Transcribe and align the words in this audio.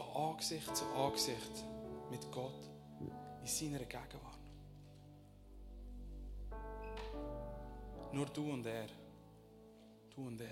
von 0.00 0.30
Angesicht 0.30 0.74
zu 0.74 0.84
Angesicht 0.94 1.64
mit 2.10 2.30
Gott 2.32 2.68
in 3.00 3.46
seiner 3.46 3.84
Gegenwart. 3.84 4.38
Nur 8.12 8.26
du 8.26 8.52
und 8.52 8.66
er. 8.66 8.88
Du 10.14 10.26
und 10.26 10.40
er. 10.40 10.48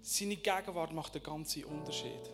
Seine 0.00 0.36
Gegenwart 0.36 0.92
macht 0.92 1.14
den 1.14 1.22
ganzen 1.22 1.64
Unterschied. 1.64 2.30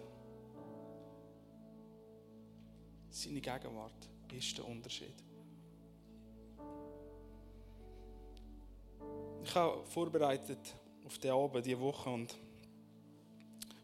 Seine 3.10 3.40
Gegenwart 3.40 4.08
ist 4.32 4.56
der 4.58 4.66
Unterschied. 4.66 5.14
Ich 9.44 9.54
habe 9.54 9.84
vorbereitet 9.86 10.74
auf 11.08 11.18
den 11.18 11.30
Abend, 11.30 11.64
diese 11.64 11.80
Woche, 11.80 12.10
und 12.10 12.34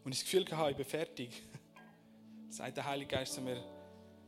als 0.05 0.17
ich 0.17 0.21
das 0.21 0.31
Gefühl 0.31 0.57
hatte, 0.57 0.71
ich 0.71 0.77
bin 0.77 0.85
fertig, 0.85 1.29
sagt 2.49 2.77
der 2.77 2.85
Heilige 2.85 3.09
Geist 3.15 3.33
zu 3.33 3.41
mir, 3.41 3.63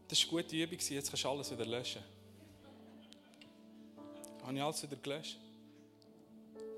das 0.07 0.23
war 0.23 0.39
eine 0.39 0.43
gute 0.43 0.55
Übung, 0.55 0.79
jetzt 0.79 1.09
kannst 1.09 1.23
du 1.23 1.29
alles 1.29 1.51
wieder 1.51 1.65
löschen. 1.65 2.01
Habe 4.41 4.55
ich 4.55 4.63
alles 4.63 4.83
wieder 4.83 4.95
gelöscht. 4.95 5.37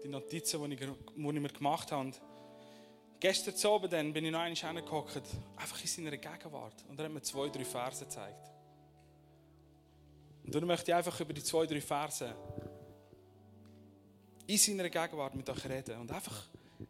Die 0.03 0.09
Notizen, 0.09 0.69
die 0.69 0.73
ich, 0.73 0.79
die 0.79 0.85
ich 0.87 1.17
mir 1.17 1.49
gemacht 1.49 1.91
habe. 1.91 2.01
Und 2.01 2.19
gestern 3.19 3.71
Abend 3.71 3.93
dann 3.93 4.11
bin 4.11 4.25
ich 4.25 4.31
noch 4.31 4.39
einmal 4.39 4.73
hingehockt, 4.75 5.21
einfach 5.55 5.79
in 5.81 5.87
seiner 5.87 6.17
Gegenwart. 6.17 6.83
Und 6.89 6.99
er 6.99 7.05
hat 7.05 7.11
mir 7.13 7.21
zwei, 7.21 7.47
drei 7.47 7.63
Verse 7.63 8.03
gezeigt. 8.03 8.49
Und 10.43 10.55
dann 10.55 10.65
möchte 10.65 10.91
ich 10.91 10.95
einfach 10.95 11.17
über 11.19 11.31
die 11.31 11.43
zwei, 11.43 11.65
drei 11.65 11.79
Verse 11.79 12.35
in 14.49 14.57
seiner 14.57 14.89
Gegenwart 14.89 15.35
mit 15.35 15.47
euch 15.47 15.65
reden. 15.69 15.99
Und 15.99 16.11
einfach 16.11 16.47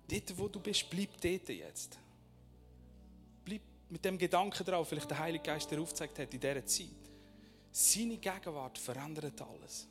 dort, 0.08 0.38
wo 0.38 0.48
du 0.48 0.62
bist, 0.62 0.90
bleib 0.90 1.20
dort 1.20 1.50
jetzt. 1.50 2.00
Bleib 3.44 3.62
mit 3.90 4.06
dem 4.06 4.18
Gedanken 4.18 4.64
drauf, 4.64 4.88
vielleicht 4.88 5.10
der 5.10 5.20
Heilige 5.20 5.44
Geist 5.44 5.70
dir 5.70 5.82
aufgezeigt 5.82 6.18
hat 6.20 6.34
in 6.34 6.40
dieser 6.40 6.66
Zeit. 6.66 6.88
Seine 7.72 8.18
Gegenwart 8.18 8.78
verändert 8.78 9.42
alles. 9.42 9.88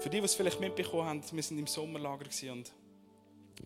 Für 0.00 0.08
die, 0.08 0.18
die 0.18 0.24
es 0.24 0.34
vielleicht 0.34 0.60
mitbekommen 0.60 1.04
haben, 1.04 1.22
wir 1.30 1.44
waren 1.44 1.58
im 1.58 1.66
Sommerlager 1.66 2.26
und 2.52 2.72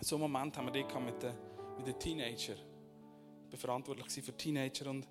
so 0.00 0.16
einen 0.16 0.22
Moment 0.22 0.56
haben 0.56 0.72
wir 0.72 0.82
dort 0.82 1.04
mit 1.04 1.22
den, 1.22 1.34
mit 1.76 1.86
den 1.86 1.98
Teenagern. 1.98 2.58
Ich 3.46 3.52
war 3.52 3.58
verantwortlich 3.58 4.24
für 4.24 4.36
Teenager 4.36 4.90
und 4.90 5.06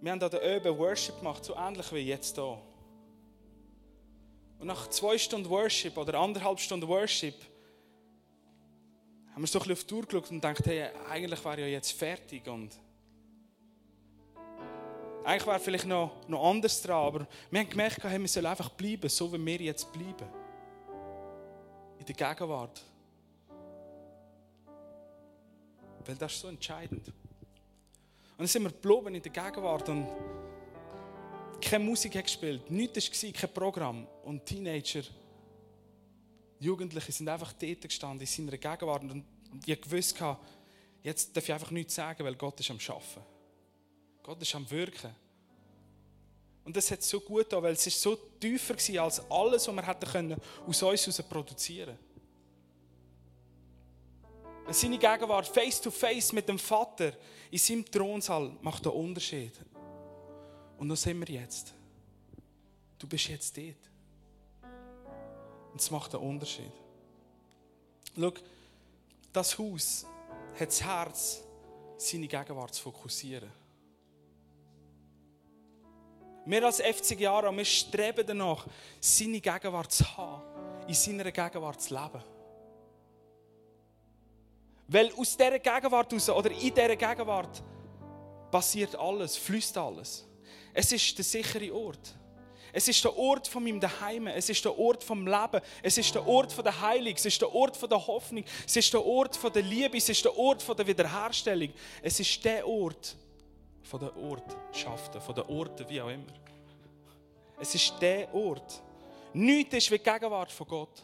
wir 0.00 0.12
haben 0.12 0.20
den 0.20 0.40
Öben 0.40 0.78
Worship 0.78 1.18
gemacht, 1.18 1.44
so 1.44 1.54
ähnlich 1.56 1.92
wie 1.92 1.98
jetzt 1.98 2.34
hier. 2.34 2.58
Und 4.58 4.66
nach 4.66 4.88
zwei 4.88 5.18
Stunden 5.18 5.48
Worship 5.48 5.96
oder 5.96 6.18
anderthalb 6.18 6.58
Stunden 6.58 6.88
Worship 6.88 7.34
haben 9.32 9.42
wir 9.42 9.46
so 9.46 9.58
ein 9.58 9.68
bisschen 9.68 9.72
auf 9.72 9.80
die 9.80 9.86
Tour 9.86 10.02
geschaut 10.02 10.30
und 10.30 10.40
gedacht, 10.40 10.64
hey, 10.66 10.88
eigentlich 11.10 11.44
wäre 11.44 11.60
ja 11.62 11.66
jetzt 11.66 11.92
fertig 11.92 12.46
und 12.46 12.70
eigentlich 15.24 15.46
wäre 15.46 15.58
vielleicht 15.58 15.86
noch, 15.86 16.28
noch 16.28 16.48
anders 16.48 16.80
dran, 16.80 17.04
aber 17.04 17.26
wir 17.50 17.60
haben 17.60 17.68
gemerkt, 17.68 18.02
hey, 18.04 18.18
wir 18.18 18.28
sollen 18.28 18.46
einfach 18.46 18.70
bleiben, 18.70 19.08
so 19.08 19.32
wie 19.32 19.44
wir 19.44 19.60
jetzt 19.60 19.92
bleiben. 19.92 20.28
In 21.98 22.06
der 22.06 22.14
Gegenwart. 22.14 22.80
Weil 26.04 26.14
das 26.14 26.32
ist 26.32 26.40
so 26.40 26.48
entscheidend. 26.48 27.12
Und 28.36 28.40
dann 28.40 28.48
sind 28.48 28.64
wir 28.64 28.70
geblieben 28.70 29.14
in 29.14 29.22
der 29.22 29.32
Gegenwart 29.32 29.88
und 29.88 30.06
keine 31.58 31.84
Musik 31.84 32.16
hat 32.16 32.24
gespielt, 32.24 32.70
nichts 32.70 33.22
war, 33.22 33.32
kein 33.32 33.54
Programm. 33.54 34.06
Und 34.24 34.44
Teenager, 34.44 35.02
Jugendliche 36.60 37.12
sind 37.12 37.28
einfach 37.30 37.54
dort 37.54 37.80
gestanden 37.80 38.20
in 38.20 38.26
seiner 38.26 38.58
Gegenwart 38.58 39.02
und 39.04 39.24
ich 39.64 39.90
wusste, 39.90 40.36
jetzt 41.02 41.34
darf 41.34 41.44
ich 41.44 41.52
einfach 41.52 41.70
nichts 41.70 41.94
sagen, 41.94 42.24
weil 42.24 42.34
Gott 42.34 42.60
ist 42.60 42.70
am 42.70 42.78
Arbeiten. 42.78 43.22
Gott 44.22 44.42
ist 44.42 44.54
am 44.54 44.70
Wirken. 44.70 45.14
Und 46.64 46.76
das 46.76 46.90
hat 46.90 47.02
so 47.02 47.20
gut 47.20 47.44
getan, 47.44 47.62
weil 47.62 47.72
es 47.72 47.86
ist 47.86 48.02
so 48.02 48.16
tiefer 48.16 48.74
war 48.74 49.04
als 49.04 49.30
alles, 49.30 49.66
was 49.68 49.74
wir 49.74 49.86
hätten 49.86 50.10
können 50.10 50.40
aus 50.66 50.82
uns 50.82 51.06
heraus 51.06 51.22
produzieren 51.22 51.96
können. 51.96 52.05
Seine 54.68 54.98
Gegenwart 54.98 55.46
face 55.46 55.80
to 55.80 55.90
face 55.90 56.32
mit 56.32 56.48
dem 56.48 56.58
Vater 56.58 57.12
in 57.50 57.58
seinem 57.58 57.84
Thronsaal 57.84 58.50
macht 58.60 58.86
einen 58.86 58.96
Unterschied. 58.96 59.52
Und 60.76 60.88
da 60.88 60.96
sind 60.96 61.20
wir 61.20 61.34
jetzt. 61.34 61.72
Du 62.98 63.06
bist 63.06 63.28
jetzt 63.28 63.56
dort. 63.56 63.76
Und 65.72 65.80
es 65.80 65.90
macht 65.90 66.14
einen 66.14 66.24
Unterschied. 66.24 66.72
Schau, 68.18 68.32
das 69.32 69.58
Haus 69.58 70.06
hat 70.58 70.68
das 70.68 70.82
Herz, 70.82 71.42
seine 71.98 72.26
Gegenwart 72.26 72.74
zu 72.74 72.82
fokussieren. 72.82 73.50
Wir 76.44 76.64
als 76.64 76.80
FC 76.80 77.18
Jara, 77.18 77.54
wir 77.54 77.64
streben 77.64 78.26
danach, 78.26 78.66
seine 79.00 79.40
Gegenwart 79.40 79.92
zu 79.92 80.16
haben, 80.16 80.42
in 80.86 80.94
seiner 80.94 81.30
Gegenwart 81.30 81.80
zu 81.80 81.94
leben. 81.94 82.35
Weil 84.88 85.12
aus 85.16 85.36
dieser 85.36 85.58
Gegenwart 85.58 86.12
raus, 86.12 86.28
oder 86.30 86.50
in 86.50 86.74
dieser 86.74 86.96
Gegenwart 86.96 87.62
passiert 88.50 88.94
alles, 88.94 89.36
fließt 89.36 89.76
alles. 89.78 90.26
Es 90.72 90.92
ist 90.92 91.16
der 91.16 91.24
sichere 91.24 91.74
Ort. 91.74 92.14
Es 92.72 92.86
ist 92.88 93.02
der 93.02 93.16
Ort 93.16 93.48
von 93.48 93.64
meinem 93.64 93.80
Daheim. 93.80 94.26
Es 94.26 94.50
ist 94.50 94.62
der 94.62 94.78
Ort 94.78 95.02
vom 95.02 95.26
Leben. 95.26 95.62
Es 95.82 95.96
ist 95.96 96.14
der 96.14 96.26
Ort 96.26 96.52
von 96.52 96.62
der 96.62 96.78
Heilung. 96.78 97.14
Es 97.14 97.24
ist 97.24 97.40
der 97.40 97.54
Ort 97.54 97.74
von 97.74 97.88
der 97.88 98.06
Hoffnung. 98.06 98.44
Es 98.66 98.76
ist 98.76 98.92
der 98.92 99.04
Ort 99.04 99.34
von 99.34 99.50
der 99.50 99.62
Liebe. 99.62 99.96
Es 99.96 100.08
ist 100.10 100.22
der 100.22 100.36
Ort 100.36 100.62
von 100.62 100.76
der 100.76 100.86
Wiederherstellung. 100.86 101.70
Es 102.02 102.20
ist 102.20 102.44
der 102.44 102.68
Ort, 102.68 103.16
von 103.82 104.00
den 104.00 104.10
Ortschaften, 104.10 105.20
von 105.22 105.34
den 105.34 105.44
Orten, 105.44 105.88
wie 105.88 106.00
auch 106.02 106.10
immer. 106.10 106.34
Es 107.58 107.74
ist 107.74 107.94
der 108.00 108.32
Ort. 108.34 108.82
Nichts 109.32 109.74
ist 109.74 109.90
wie 109.90 109.98
die 109.98 110.04
Gegenwart 110.04 110.52
von 110.52 110.66
Gott. 110.66 111.02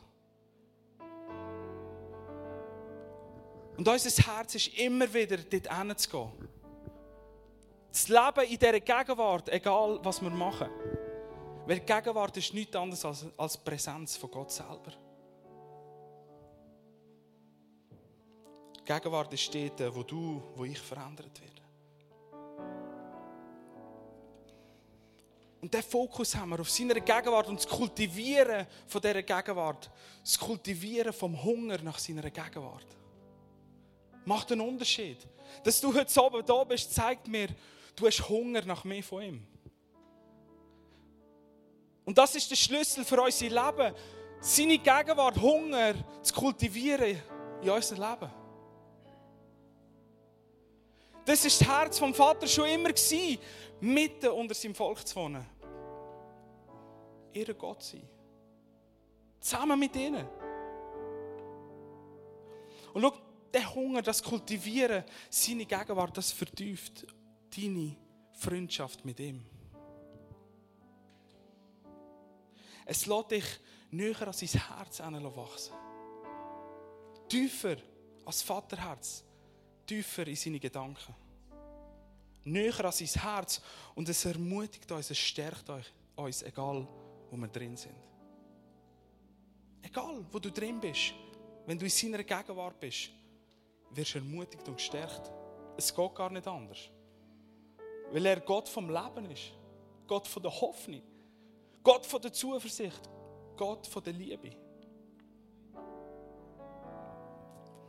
Und 3.76 3.88
unser 3.88 4.22
Herz 4.34 4.54
ist 4.54 4.68
immer 4.78 5.12
wieder 5.12 5.38
dort 5.38 5.76
hinzugehen. 5.76 6.30
Das 7.90 8.08
Leben 8.08 8.44
in 8.48 8.58
dieser 8.58 8.80
Gegenwart, 8.80 9.48
egal 9.50 9.98
was 10.02 10.22
wir 10.22 10.30
machen. 10.30 10.68
Weil 11.66 11.80
Gegenwart 11.80 12.36
ist 12.36 12.54
nichts 12.54 12.74
anderes 12.74 13.04
als, 13.04 13.26
als 13.36 13.56
Präsenz 13.56 14.16
von 14.16 14.30
Gott 14.30 14.50
selber. 14.50 14.92
Die 18.80 18.84
Gegenwart 18.84 19.32
ist 19.32 19.54
dort, 19.54 19.94
wo 19.94 20.02
du, 20.02 20.42
wo 20.56 20.64
ich 20.64 20.78
verändert 20.78 21.40
werde. 21.40 21.52
Und 25.60 25.72
diesen 25.72 25.88
Fokus 25.88 26.34
haben 26.34 26.50
wir 26.50 26.60
auf 26.60 26.68
seiner 26.68 26.94
Gegenwart 26.94 27.46
und 27.46 27.56
das 27.56 27.68
Kultivieren 27.68 28.66
von 28.88 29.00
dieser 29.00 29.22
Gegenwart. 29.22 29.90
Das 30.20 30.36
Kultivieren 30.36 31.12
vom 31.12 31.40
Hunger 31.40 31.78
nach 31.82 32.00
seiner 32.00 32.28
Gegenwart. 32.28 32.86
Macht 34.24 34.52
einen 34.52 34.60
Unterschied. 34.60 35.18
Dass 35.64 35.80
du 35.80 35.92
heute 35.94 36.22
oben 36.22 36.44
da 36.44 36.64
bist, 36.64 36.94
zeigt 36.94 37.28
mir, 37.28 37.48
du 37.96 38.06
hast 38.06 38.28
Hunger 38.28 38.62
nach 38.64 38.84
mehr 38.84 39.02
von 39.02 39.22
ihm. 39.22 39.46
Und 42.04 42.18
das 42.18 42.34
ist 42.34 42.50
der 42.50 42.56
Schlüssel 42.56 43.04
für 43.04 43.20
unser 43.20 43.46
Leben. 43.46 43.94
Seine 44.40 44.78
Gegenwart, 44.78 45.40
Hunger 45.40 45.94
zu 46.22 46.34
kultivieren 46.34 47.20
in 47.62 47.70
unserem 47.70 48.02
Leben. 48.02 48.30
Das 51.24 51.44
ist 51.44 51.60
das 51.60 51.68
Herz 51.68 51.98
vom 51.98 52.12
Vater 52.12 52.48
schon 52.48 52.66
immer 52.66 52.88
gewesen, 52.88 53.38
mitten 53.80 54.30
unter 54.30 54.54
seinem 54.54 54.74
Volk 54.74 55.06
zu 55.06 55.14
wohnen. 55.16 55.46
Ihr 57.32 57.54
Gott 57.54 57.82
sein. 57.82 58.02
Zusammen 59.40 59.78
mit 59.78 59.94
ihnen. 59.94 60.26
Und 62.92 63.02
schau, 63.02 63.12
der 63.52 63.74
Hunger, 63.74 64.02
das 64.02 64.22
Kultivieren, 64.22 65.04
seine 65.30 65.66
Gegenwart, 65.66 66.16
das 66.16 66.32
vertieft 66.32 67.06
deine 67.54 67.96
Freundschaft 68.32 69.04
mit 69.04 69.20
ihm. 69.20 69.44
Es 72.84 73.06
lässt 73.06 73.30
dich 73.30 73.44
näher 73.90 74.26
an 74.26 74.32
sein 74.32 74.48
Herz 74.48 75.00
wachsen. 75.00 75.74
Tiefer 77.28 77.76
als 78.24 78.42
Vaterherz. 78.42 79.24
Tiefer 79.86 80.26
in 80.26 80.36
seine 80.36 80.60
Gedanken 80.60 81.14
näher 82.44 82.84
an 82.84 82.92
sein 82.92 83.22
Herz 83.22 83.60
und 83.94 84.08
es 84.08 84.24
ermutigt 84.24 84.90
uns, 84.90 85.10
es 85.10 85.18
stärkt 85.18 85.68
uns, 86.16 86.42
egal 86.42 86.86
wo 87.30 87.36
wir 87.36 87.48
drin 87.48 87.76
sind. 87.76 87.94
Egal, 89.82 90.24
wo 90.30 90.38
du 90.38 90.50
drin 90.50 90.80
bist, 90.80 91.14
wenn 91.66 91.78
du 91.78 91.84
in 91.84 91.90
seiner 91.90 92.22
Gegenwart 92.22 92.78
bist, 92.78 93.10
wirst 93.94 94.14
ermutigt 94.14 94.66
und 94.68 94.76
gestärkt. 94.76 95.30
Es 95.76 95.94
geht 95.94 96.14
gar 96.14 96.30
nicht 96.30 96.46
anders. 96.46 96.90
Weil 98.10 98.26
er 98.26 98.40
Gott 98.40 98.68
vom 98.68 98.88
Leben 98.90 99.30
ist. 99.30 99.52
Gott 100.06 100.26
von 100.26 100.42
der 100.42 100.60
Hoffnung. 100.60 101.02
Gott 101.82 102.04
von 102.04 102.20
der 102.20 102.32
Zuversicht. 102.32 103.08
Gott 103.56 103.86
von 103.86 104.02
der 104.02 104.12
Liebe. 104.12 104.50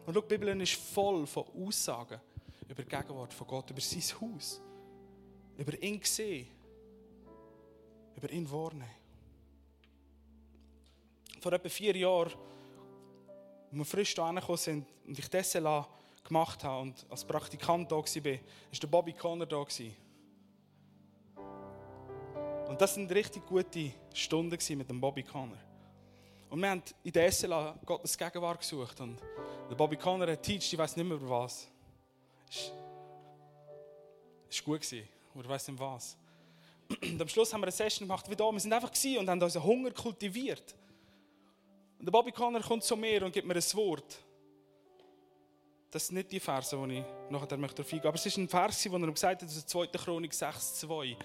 Und 0.05 0.13
schau, 0.13 0.21
die 0.21 0.37
Bibel 0.37 0.61
ist 0.61 0.73
voll 0.73 1.25
von 1.25 1.45
Aussagen 1.55 2.19
über 2.67 2.83
die 2.83 2.89
Gegenwart 2.89 3.33
von 3.33 3.47
Gott, 3.47 3.69
über 3.69 3.79
sein 3.79 4.01
Haus, 4.19 4.61
über 5.57 5.81
ihn 5.81 5.99
gesehen. 5.99 6.47
über 8.15 8.31
ihn 8.31 8.49
wahrnehmen. 8.49 8.89
Vor 11.39 11.51
etwa 11.53 11.69
vier 11.69 11.95
Jahren 11.95 12.31
als 13.73 13.79
wir 13.79 13.85
frisch 13.85 14.13
hierher 14.13 14.33
gekommen 14.33 14.57
sind 14.57 14.87
und 15.07 15.17
ich 15.17 15.27
das 15.29 15.53
gemacht 16.23 16.63
habe 16.63 16.81
und 16.83 17.05
als 17.09 17.25
Praktikant 17.25 17.91
da 17.91 17.95
war, 17.95 18.03
war 18.03 18.37
der 18.81 18.87
Bobby 18.87 19.13
Conner 19.13 19.47
da. 19.47 19.65
Und 22.67 22.79
das 22.79 22.95
waren 22.97 23.07
richtig 23.07 23.45
gute 23.47 23.91
Stunden 24.13 24.77
mit 24.77 24.89
dem 24.89 25.01
Bobby 25.01 25.23
Conner. 25.23 25.57
Und 26.51 26.59
wir 26.59 26.69
haben 26.69 26.83
in 27.03 27.11
der 27.11 27.31
SLA 27.31 27.75
Gottes 27.83 28.15
Gegenwart 28.15 28.59
gesucht. 28.59 28.99
Und 29.01 29.19
der 29.69 29.75
Bobby 29.75 29.97
Conner 29.97 30.31
hat 30.31 30.43
teacht, 30.43 30.71
ich 30.71 30.77
weiß 30.77 30.95
nicht 30.95 31.07
mehr 31.07 31.17
über 31.17 31.29
was. 31.29 31.67
Es 34.49 34.67
war 34.67 34.77
gut, 34.77 34.87
aber 35.33 35.43
ich 35.43 35.49
weiß 35.49 35.67
nicht 35.69 35.79
was. 35.79 36.15
Und 37.01 37.19
am 37.19 37.27
Schluss 37.27 37.51
haben 37.51 37.61
wir 37.61 37.65
eine 37.65 37.71
Session 37.71 38.07
gemacht 38.07 38.29
wie 38.29 38.35
da. 38.35 38.51
Wir 38.51 38.59
sind 38.59 38.71
einfach 38.71 38.91
und 39.17 39.27
haben 39.27 39.41
unseren 39.41 39.63
Hunger 39.63 39.91
kultiviert. 39.91 40.75
Und 42.03 42.07
der 42.07 42.11
Bobby 42.11 42.33
Conner 42.33 42.59
kommt 42.59 42.83
zu 42.83 42.97
mir 42.97 43.23
und 43.23 43.31
gibt 43.31 43.47
mir 43.47 43.53
ein 43.53 43.73
Wort. 43.75 44.17
Das 45.89 46.05
sind 46.05 46.17
nicht 46.17 46.33
die 46.33 46.39
Verse, 46.41 46.75
die 46.75 46.97
ich 46.97 47.03
nachher 47.29 47.55
möchte 47.55 47.81
eingehen 47.81 48.05
Aber 48.05 48.15
es 48.15 48.25
ist 48.25 48.35
ein 48.35 48.49
Vers, 48.49 48.91
wo 48.91 48.97
er 48.97 49.09
gesagt 49.09 49.41
hat, 49.41 49.47
das 49.49 49.55
ist 49.55 49.69
2. 49.69 49.87
Chronik 49.87 50.33
6, 50.33 50.81
2. 50.81 51.15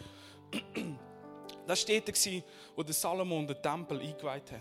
Das 1.67 1.89
war 1.89 2.01
dort, 2.01 2.45
wo 2.77 2.83
der 2.85 2.95
Salomon 2.95 3.45
den 3.45 3.61
Tempel 3.61 4.01
eingeweiht 4.01 4.53
hat. 4.53 4.61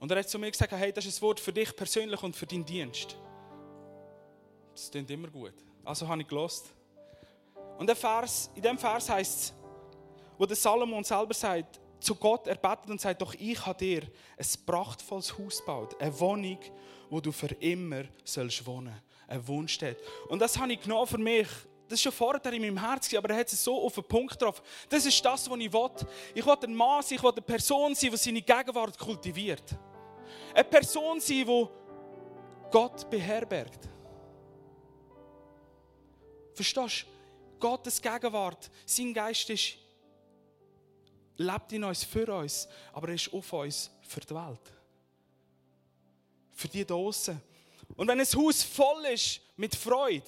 Und 0.00 0.10
er 0.10 0.20
hat 0.20 0.28
zu 0.30 0.38
mir 0.38 0.50
gesagt, 0.50 0.72
hey, 0.72 0.90
das 0.90 1.04
ist 1.04 1.18
ein 1.18 1.22
Wort 1.22 1.38
für 1.38 1.52
dich 1.52 1.76
persönlich 1.76 2.22
und 2.22 2.34
für 2.34 2.46
deinen 2.46 2.64
Dienst. 2.64 3.14
Das 4.72 4.90
klingt 4.90 5.10
immer 5.10 5.28
gut. 5.28 5.52
Also 5.84 6.08
habe 6.08 6.22
ich 6.22 6.28
gelost. 6.28 6.72
Und 7.76 7.86
der 7.86 7.96
Vers, 7.96 8.50
in 8.54 8.62
dem 8.62 8.78
Vers 8.78 9.10
heißt 9.10 9.38
es, 9.38 9.54
wo 10.38 10.46
der 10.46 10.56
Salomon 10.56 11.04
selber 11.04 11.34
sagt, 11.34 11.78
zu 12.04 12.14
Gott 12.14 12.46
erbetet 12.46 12.90
und 12.90 13.00
sagt, 13.00 13.22
doch 13.22 13.34
ich 13.34 13.64
habe 13.64 13.78
dir 13.78 14.02
ein 14.02 14.46
prachtvolles 14.66 15.36
Haus 15.38 15.58
gebaut, 15.58 16.00
eine 16.00 16.18
Wohnung, 16.20 16.58
wo 17.10 17.20
du 17.20 17.32
für 17.32 17.54
immer 17.60 18.04
sollst 18.24 18.64
wohnen, 18.66 18.94
ein 19.26 19.46
Wohnstätte. 19.46 20.02
Und 20.28 20.38
das 20.38 20.58
habe 20.58 20.72
ich 20.72 20.80
genommen 20.80 21.06
für 21.06 21.18
mich. 21.18 21.48
Das 21.88 21.98
ist 21.98 22.02
schon 22.02 22.12
vorher 22.12 22.52
in 22.52 22.62
meinem 22.62 22.78
Herz, 22.78 23.12
aber 23.14 23.30
er 23.30 23.40
hat 23.40 23.52
es 23.52 23.62
so 23.62 23.84
auf 23.84 23.94
den 23.94 24.04
Punkt 24.04 24.32
getroffen. 24.32 24.62
Das 24.88 25.04
ist 25.04 25.22
das, 25.24 25.48
was 25.48 25.58
ich 25.58 25.72
will. 25.72 25.90
Ich 26.34 26.44
will 26.44 26.56
ein 26.62 26.74
Mann 26.74 27.02
sein, 27.02 27.16
ich 27.16 27.22
will 27.22 27.30
eine 27.30 27.42
Person 27.42 27.94
sein, 27.94 28.10
die 28.10 28.16
seine 28.16 28.42
Gegenwart 28.42 28.98
kultiviert. 28.98 29.76
Eine 30.54 30.64
Person 30.64 31.20
sein, 31.20 31.44
die 31.46 31.66
Gott 32.70 33.08
beherbergt. 33.10 33.88
Verstehst 36.54 37.02
du? 37.02 37.14
Gottes 37.60 38.00
Gegenwart, 38.00 38.70
sein 38.84 39.14
Geist 39.14 39.48
ist, 39.48 39.76
lebt 41.36 41.72
in 41.72 41.84
uns 41.84 42.04
für 42.04 42.32
uns, 42.34 42.68
aber 42.92 43.08
er 43.08 43.14
ist 43.14 43.32
auf 43.32 43.52
uns 43.52 43.90
für 44.02 44.20
die 44.20 44.34
Welt. 44.34 44.72
Für 46.52 46.68
die 46.68 46.84
draußen. 46.84 47.40
Und 47.96 48.08
wenn 48.08 48.20
ein 48.20 48.26
Haus 48.26 48.62
voll 48.62 49.04
ist 49.06 49.40
mit 49.56 49.74
Freude, 49.74 50.26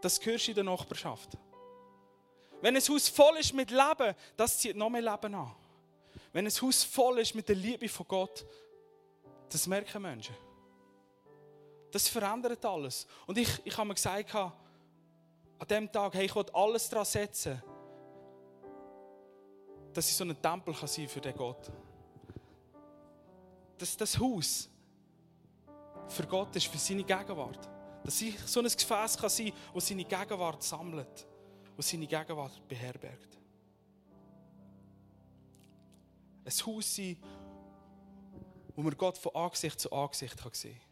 das 0.00 0.20
gehörst 0.20 0.46
du 0.46 0.50
in 0.52 0.54
der 0.56 0.64
Nachbarschaft. 0.64 1.30
Wenn 2.60 2.76
ein 2.76 2.82
Haus 2.82 3.08
voll 3.08 3.36
ist 3.38 3.54
mit 3.54 3.70
Leben, 3.70 4.14
das 4.36 4.58
zieht 4.58 4.76
noch 4.76 4.90
mehr 4.90 5.02
Leben 5.02 5.34
an. 5.34 5.54
Wenn 6.32 6.46
ein 6.46 6.52
Haus 6.52 6.84
voll 6.84 7.20
ist 7.20 7.34
mit 7.34 7.48
der 7.48 7.56
Liebe 7.56 7.88
von 7.88 8.06
Gott, 8.06 8.44
das 9.48 9.66
merken 9.66 10.02
Menschen. 10.02 10.36
Das 11.90 12.08
verändert 12.08 12.64
alles. 12.64 13.06
Und 13.26 13.38
ich, 13.38 13.48
ich 13.64 13.76
habe 13.76 13.88
mir 13.88 13.94
gesagt, 13.94 14.34
an 14.34 14.52
dem 15.68 15.90
Tag, 15.90 16.14
hey, 16.14 16.26
ich 16.26 16.34
will 16.34 16.44
alles 16.52 16.88
daran 16.88 17.06
setzen, 17.06 17.62
dass 19.98 20.08
ich 20.10 20.14
so 20.14 20.22
ein 20.22 20.40
Tempel 20.40 20.72
kann 20.72 20.86
sein 20.86 21.08
für 21.08 21.20
den 21.20 21.34
Gott. 21.34 21.72
Dass 23.76 23.96
das 23.96 24.16
Haus 24.16 24.70
für 26.06 26.24
Gott 26.24 26.54
ist, 26.54 26.68
für 26.68 26.78
seine 26.78 27.02
Gegenwart. 27.02 27.68
Dass 28.04 28.22
ich 28.22 28.38
so 28.46 28.60
ein 28.60 28.66
Gefäß 28.66 29.18
kann 29.18 29.28
sein 29.28 29.46
kann, 29.48 29.56
das 29.74 29.88
seine 29.88 30.04
Gegenwart 30.04 30.62
sammelt, 30.62 31.26
das 31.76 31.88
seine 31.88 32.06
Gegenwart 32.06 32.68
beherbergt. 32.68 33.38
Ein 36.44 36.66
Haus 36.66 36.94
sein, 36.94 37.16
wo 38.76 38.82
man 38.82 38.96
Gott 38.96 39.18
von 39.18 39.34
Angesicht 39.34 39.80
zu 39.80 39.90
Angesicht 39.90 40.38
sehen 40.54 40.78
kann. 40.78 40.87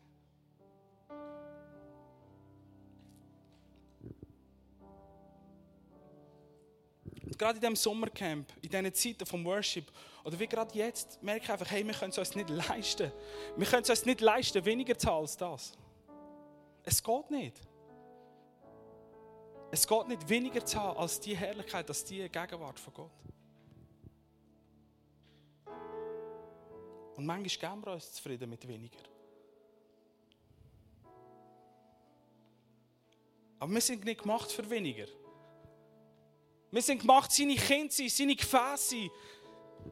Gerade 7.37 7.57
in 7.57 7.61
diesem 7.61 7.77
Sommercamp, 7.77 8.53
in 8.63 8.69
diesen 8.69 8.95
Zeiten 8.95 9.27
vom 9.27 9.45
Worship, 9.45 9.91
oder 10.25 10.39
wie 10.39 10.47
gerade 10.47 10.77
jetzt, 10.77 11.23
merke 11.23 11.45
ich 11.45 11.51
einfach, 11.51 11.71
hey, 11.71 11.87
wir 11.87 11.95
können 11.95 12.11
es 12.11 12.19
uns 12.19 12.35
nicht 12.35 12.51
leisten. 12.51 13.13
Wir 13.57 13.67
können 13.67 13.83
es 13.83 13.91
uns 13.91 14.05
nicht 14.05 14.21
leisten, 14.21 14.65
weniger 14.65 14.99
zu 14.99 15.11
als 15.11 15.37
das. 15.37 15.73
Es 16.83 17.03
geht 17.03 17.31
nicht. 17.31 17.61
Es 19.71 19.87
geht 19.87 20.09
nicht 20.09 20.29
weniger 20.29 20.65
zu 20.65 20.81
haben 20.81 20.99
als 20.99 21.21
die 21.21 21.37
Herrlichkeit, 21.37 21.89
als 21.89 22.05
die 22.05 22.29
Gegenwart 22.29 22.79
von 22.79 22.95
Gott. 22.95 23.11
Und 27.17 27.25
manchmal 27.25 27.71
geben 27.71 27.87
wir 27.87 27.93
uns 27.95 28.13
zufrieden 28.13 28.49
mit 28.51 28.67
weniger. 28.69 28.99
Aber 33.59 33.73
wir 33.73 33.81
sind 33.81 34.05
nicht 34.05 34.23
gemacht 34.23 34.53
für 34.53 34.69
weniger. 34.69 35.07
Wir 36.71 36.83
sind 36.83 37.01
gemacht, 37.01 37.33
seine 37.33 37.55
Kinder 37.55 37.93
sein, 37.93 38.09
seine 38.09 38.37
Gefäße 38.37 38.97
sein, 38.97 39.11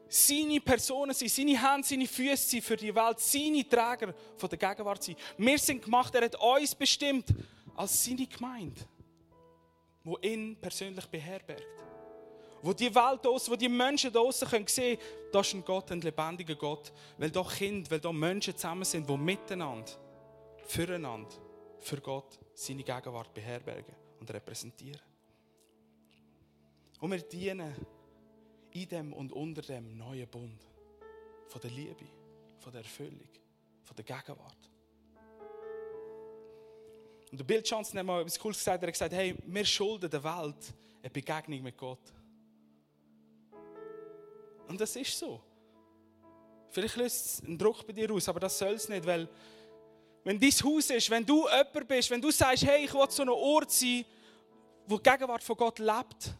seine 0.09 0.61
Personen 0.61 1.15
sein, 1.15 1.29
seine 1.29 1.61
Hände, 1.61 1.87
seine 1.87 2.07
Füße 2.07 2.51
sein 2.51 2.63
für 2.63 2.77
die 2.77 2.95
Welt, 2.95 3.21
seine 3.21 3.69
Träger 3.69 4.15
von 4.37 4.49
der 4.49 4.59
Gegenwart 4.59 5.03
sein. 5.03 5.17
Wir 5.39 5.59
sind 5.59 5.83
gemacht, 5.83 6.15
er 6.15 6.25
hat 6.25 6.37
uns 6.37 6.75
bestimmt 6.75 7.27
als 7.77 8.05
seine 8.05 8.27
Gemeinde, 8.27 8.81
wo 10.03 10.19
ihn 10.19 10.57
persönlich 10.61 11.07
beherbergt. 11.07 11.63
Wo 12.63 12.73
die 12.73 12.95
Welt 12.95 13.23
draussen, 13.23 13.53
wo 13.53 13.57
die 13.57 13.69
Menschen 13.69 14.11
draussen 14.11 14.49
können 14.49 14.67
sehen, 14.67 14.99
da 15.31 15.41
ist 15.41 15.53
ein 15.53 15.63
Gott, 15.63 15.93
ein 15.93 16.01
lebendiger 16.01 16.55
Gott. 16.55 16.93
Weil 17.19 17.31
da 17.31 17.43
Kinder, 17.43 17.91
weil 17.91 18.01
da 18.01 18.11
Menschen 18.11 18.57
zusammen 18.57 18.85
sind, 18.85 19.09
die 19.09 19.17
miteinander, 19.19 19.93
füreinander, 20.67 21.37
für 21.81 22.01
Gott 22.01 22.39
seine 22.55 22.83
Gegenwart 22.83 23.35
beherbergen 23.35 23.95
und 24.19 24.33
repräsentieren. 24.33 25.14
Und 27.01 27.11
wir 27.11 27.23
dienen 27.23 27.75
in 28.71 28.89
dem 28.89 29.13
und 29.13 29.33
unter 29.33 29.63
dem 29.63 29.97
neuen 29.97 30.29
Bund 30.29 30.61
von 31.49 31.61
der 31.61 31.71
Liebe, 31.71 32.07
von 32.59 32.73
der 32.73 32.83
Erfüllung, 32.83 33.29
von 33.83 33.97
der 33.97 34.05
Gegenwart. 34.05 34.71
Und 37.31 37.39
der 37.39 37.45
Bill 37.45 37.63
Johnson 37.65 37.99
hat 37.99 38.07
mal 38.07 38.21
etwas 38.21 38.39
Cooles 38.39 38.59
gesagt. 38.59 38.83
Er 38.83 38.87
hat 38.87 38.95
gesagt, 38.95 39.13
hey, 39.13 39.37
wir 39.45 39.65
schulden 39.65 40.09
der 40.09 40.23
Welt 40.23 40.75
eine 41.03 41.11
Begegnung 41.11 41.63
mit 41.63 41.77
Gott. 41.77 42.13
Und 44.69 44.81
das 44.81 44.95
ist 44.97 45.19
so. 45.19 45.43
Vielleicht 46.71 46.97
löst 46.97 47.27
es 47.27 47.45
einen 47.45 47.59
Druck 47.59 47.87
bei 47.87 47.93
dir 47.93 48.11
aus, 48.11 48.29
aber 48.29 48.41
das 48.41 48.59
soll 48.59 48.75
es 48.75 48.89
nicht, 48.89 49.07
weil 49.07 49.29
wenn 50.25 50.41
dein 50.41 50.51
Haus 50.51 50.91
ist, 50.91 51.11
wenn 51.11 51.25
du 51.25 51.47
jemand 51.47 51.87
bist, 51.87 52.11
wenn 52.11 52.21
du 52.21 52.31
sagst, 52.31 52.65
hey, 52.65 52.85
ich 52.85 52.95
will 52.95 53.07
so 53.11 53.23
ein 53.23 53.29
Ort 53.29 53.71
sein, 53.71 54.05
wo 54.87 54.97
die 54.97 55.09
Gegenwart 55.09 55.43
von 55.43 55.57
Gott 55.57 55.79
lebt, 55.79 56.35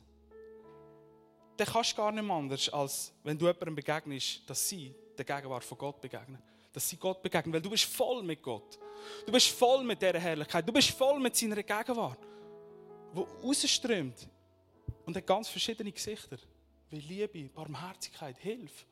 dann 1.57 1.67
kannst 1.67 1.93
du 1.93 1.97
gar 1.97 2.13
nicht 2.13 2.29
anders, 2.29 2.69
als 2.69 3.13
wenn 3.23 3.39
du 3.39 3.47
jemandem 3.47 3.75
begegnest, 3.75 4.43
dass 4.49 4.69
sie 4.69 4.95
der 5.17 5.25
Gegenwart 5.25 5.65
von 5.65 5.79
Gott 5.79 6.01
begegnen. 6.01 6.43
Dass 6.73 6.89
sie 6.89 6.97
Gott 6.97 7.23
begegnen, 7.23 7.53
weil 7.53 7.63
du 7.63 7.71
bist 7.71 7.85
voll 7.85 8.23
mit 8.23 8.43
Gott. 8.43 8.79
Du 9.25 9.33
bist 9.33 9.49
voll 9.49 9.85
mit 9.85 10.01
dieser 10.03 10.19
Herrlichkeit. 10.19 10.67
Du 10.67 10.73
bist 10.73 10.91
voll 10.91 11.21
mit 11.21 11.37
seiner 11.37 11.63
Gegenwart, 11.63 12.19
die 13.15 13.21
rausströmt 13.47 14.29
und 15.07 15.17
hat 15.17 15.27
ganz 15.27 15.49
verschiedene 15.49 15.93
Gesichter 15.93 16.39
wie 16.91 17.01
Liebe, 17.01 17.49
Barmherzigkeit, 17.49 18.37
Hilfe. 18.39 18.85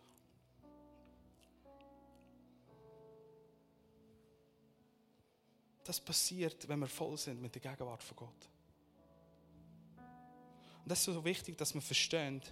Das 5.85 6.01
passiert, 6.01 6.69
wenn 6.69 6.79
wir 6.79 6.87
voll 6.87 7.17
sind 7.19 7.43
mit 7.43 7.55
der 7.55 7.63
Gegenwart 7.63 8.03
von 8.05 8.17
Gott. 8.17 8.52
Und 10.83 10.91
das 10.91 11.01
ist 11.01 11.15
so 11.15 11.25
wichtig, 11.25 11.57
dass 11.57 11.75
wir 11.75 11.81
verstehen, 11.81 12.43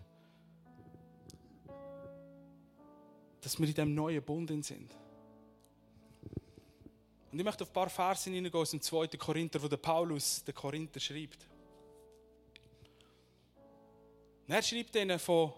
dass 3.41 3.59
wir 3.59 3.67
in 3.67 3.75
diesem 3.75 3.95
neuen 3.95 4.23
Bund 4.23 4.65
sind. 4.65 4.91
Und 7.33 7.39
ich 7.39 7.45
möchte 7.45 7.65
auf 7.65 7.71
ein 7.71 7.73
paar 7.73 7.89
Verse 7.89 8.29
hineingehen 8.29 8.61
aus 8.61 8.71
dem 8.71 8.81
2. 8.81 9.09
Korinther, 9.17 9.63
wo 9.63 9.69
der 9.69 9.77
Paulus 9.77 10.45
den 10.45 10.55
Korinther 10.55 11.01
schreibt. 11.01 11.49
Und 14.47 14.55
er 14.55 14.63
schreibt 14.63 14.97
ihnen 14.97 15.19
von, 15.19 15.53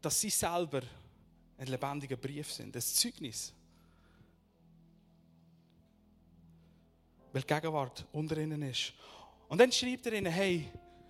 dass 0.00 0.20
sie 0.20 0.30
selber 0.30 0.82
ein 1.58 1.66
lebendiger 1.66 2.16
Brief 2.16 2.52
sind, 2.52 2.74
ein 2.74 2.82
Zeugnis. 2.82 3.52
weil 7.32 7.42
die 7.42 7.54
Gegenwart 7.54 8.06
unter 8.12 8.36
ihnen 8.38 8.62
ist. 8.62 8.92
Und 9.48 9.60
dann 9.60 9.72
schreibt 9.72 10.06
er 10.06 10.14
ihnen, 10.14 10.32
hey, 10.32 10.68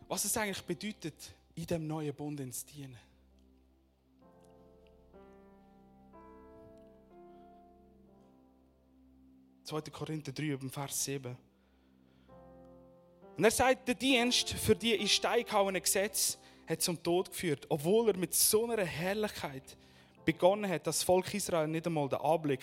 was 0.09 0.25
es 0.25 0.37
eigentlich 0.37 0.63
bedeutet, 0.63 1.15
in 1.55 1.67
dem 1.67 1.87
neuen 1.87 2.15
Bund 2.15 2.41
ins 2.41 2.65
Dienen. 2.65 2.99
2. 9.65 9.83
Korinther 9.93 10.33
3, 10.33 10.57
Vers 10.71 11.05
7. 11.05 11.37
Und 13.37 13.45
er 13.45 13.51
sagt, 13.51 13.87
der 13.87 13.95
Dienst 13.95 14.51
für 14.51 14.75
die 14.75 14.95
in 14.95 15.07
Stein 15.07 15.45
gehauene 15.45 15.81
Gesetz 15.81 16.39
hat 16.67 16.81
zum 16.81 17.03
Tod 17.03 17.31
geführt, 17.31 17.67
obwohl 17.69 18.09
er 18.09 18.17
mit 18.17 18.35
so 18.35 18.65
einer 18.65 18.85
Herrlichkeit 18.85 19.77
begonnen 20.25 20.71
hat, 20.71 20.87
dass 20.87 20.99
das 20.99 21.05
Volk 21.05 21.33
Israel 21.35 21.69
nicht 21.69 21.87
einmal 21.87 22.09
den 22.09 22.19
Anblick 22.19 22.63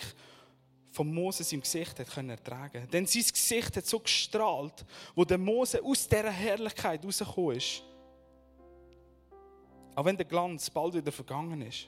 von 0.96 1.12
Moses 1.12 1.52
im 1.52 1.60
Gesicht 1.60 1.98
hat 2.00 2.08
können 2.08 2.30
ertragen. 2.30 2.88
Denn 2.90 3.04
sein 3.04 3.22
Gesicht 3.22 3.76
hat 3.76 3.84
so 3.84 4.00
gestrahlt, 4.00 4.82
wo 5.14 5.26
der 5.26 5.36
Mose 5.36 5.82
aus 5.84 6.08
dieser 6.08 6.30
Herrlichkeit 6.30 7.04
rausgekommen 7.04 7.58
ist. 7.58 7.82
Auch 9.94 10.06
wenn 10.06 10.16
der 10.16 10.24
Glanz 10.24 10.70
bald 10.70 10.94
wieder 10.94 11.12
vergangen 11.12 11.60
ist. 11.60 11.86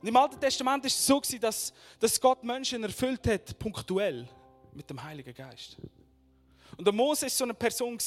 Und 0.00 0.08
im 0.08 0.16
Alten 0.16 0.40
Testament 0.40 0.82
ist 0.86 0.98
es 0.98 1.06
so, 1.06 1.20
dass, 1.38 1.74
dass 2.00 2.18
Gott 2.18 2.42
Menschen 2.42 2.82
erfüllt 2.84 3.26
hat, 3.26 3.58
punktuell, 3.58 4.26
mit 4.72 4.88
dem 4.88 5.02
Heiligen 5.02 5.34
Geist. 5.34 5.76
Und 6.74 6.86
der 6.86 6.94
Mose 6.94 7.26
ist 7.26 7.36
so 7.36 7.44
eine 7.44 7.52
Person 7.52 7.98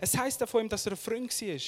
es 0.00 0.16
heißt 0.16 0.44
von 0.44 0.60
ihm, 0.60 0.68
dass 0.68 0.86
er 0.86 0.92
ein 0.92 0.98
Freund 0.98 1.42
war 1.42 1.58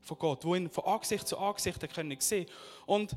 von 0.00 0.18
Gott, 0.18 0.44
wo 0.46 0.54
ihn 0.54 0.70
von 0.70 0.84
Angesicht 0.84 1.28
zu 1.28 1.36
Angesicht 1.36 1.82
sehen. 2.22 2.46
Und 2.86 3.14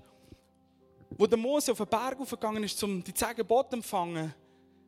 wo 1.18 1.28
der 1.28 1.38
Mose 1.38 1.72
auf 1.72 1.78
den 1.78 1.88
Berg 1.88 2.20
aufgegangen 2.20 2.64
ist, 2.64 2.82
um 2.84 3.04
die 3.04 3.14
zehn 3.14 3.36
Gebote 3.36 3.70
zu 3.70 3.76
empfangen, 3.78 4.34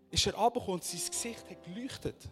ist 0.10 0.26
er 0.28 0.34
runtergekommen 0.36 0.80
und 0.80 0.84
sein 0.84 1.02
Gesicht 1.10 1.50
hat 1.50 1.64
geleuchtet. 1.64 2.30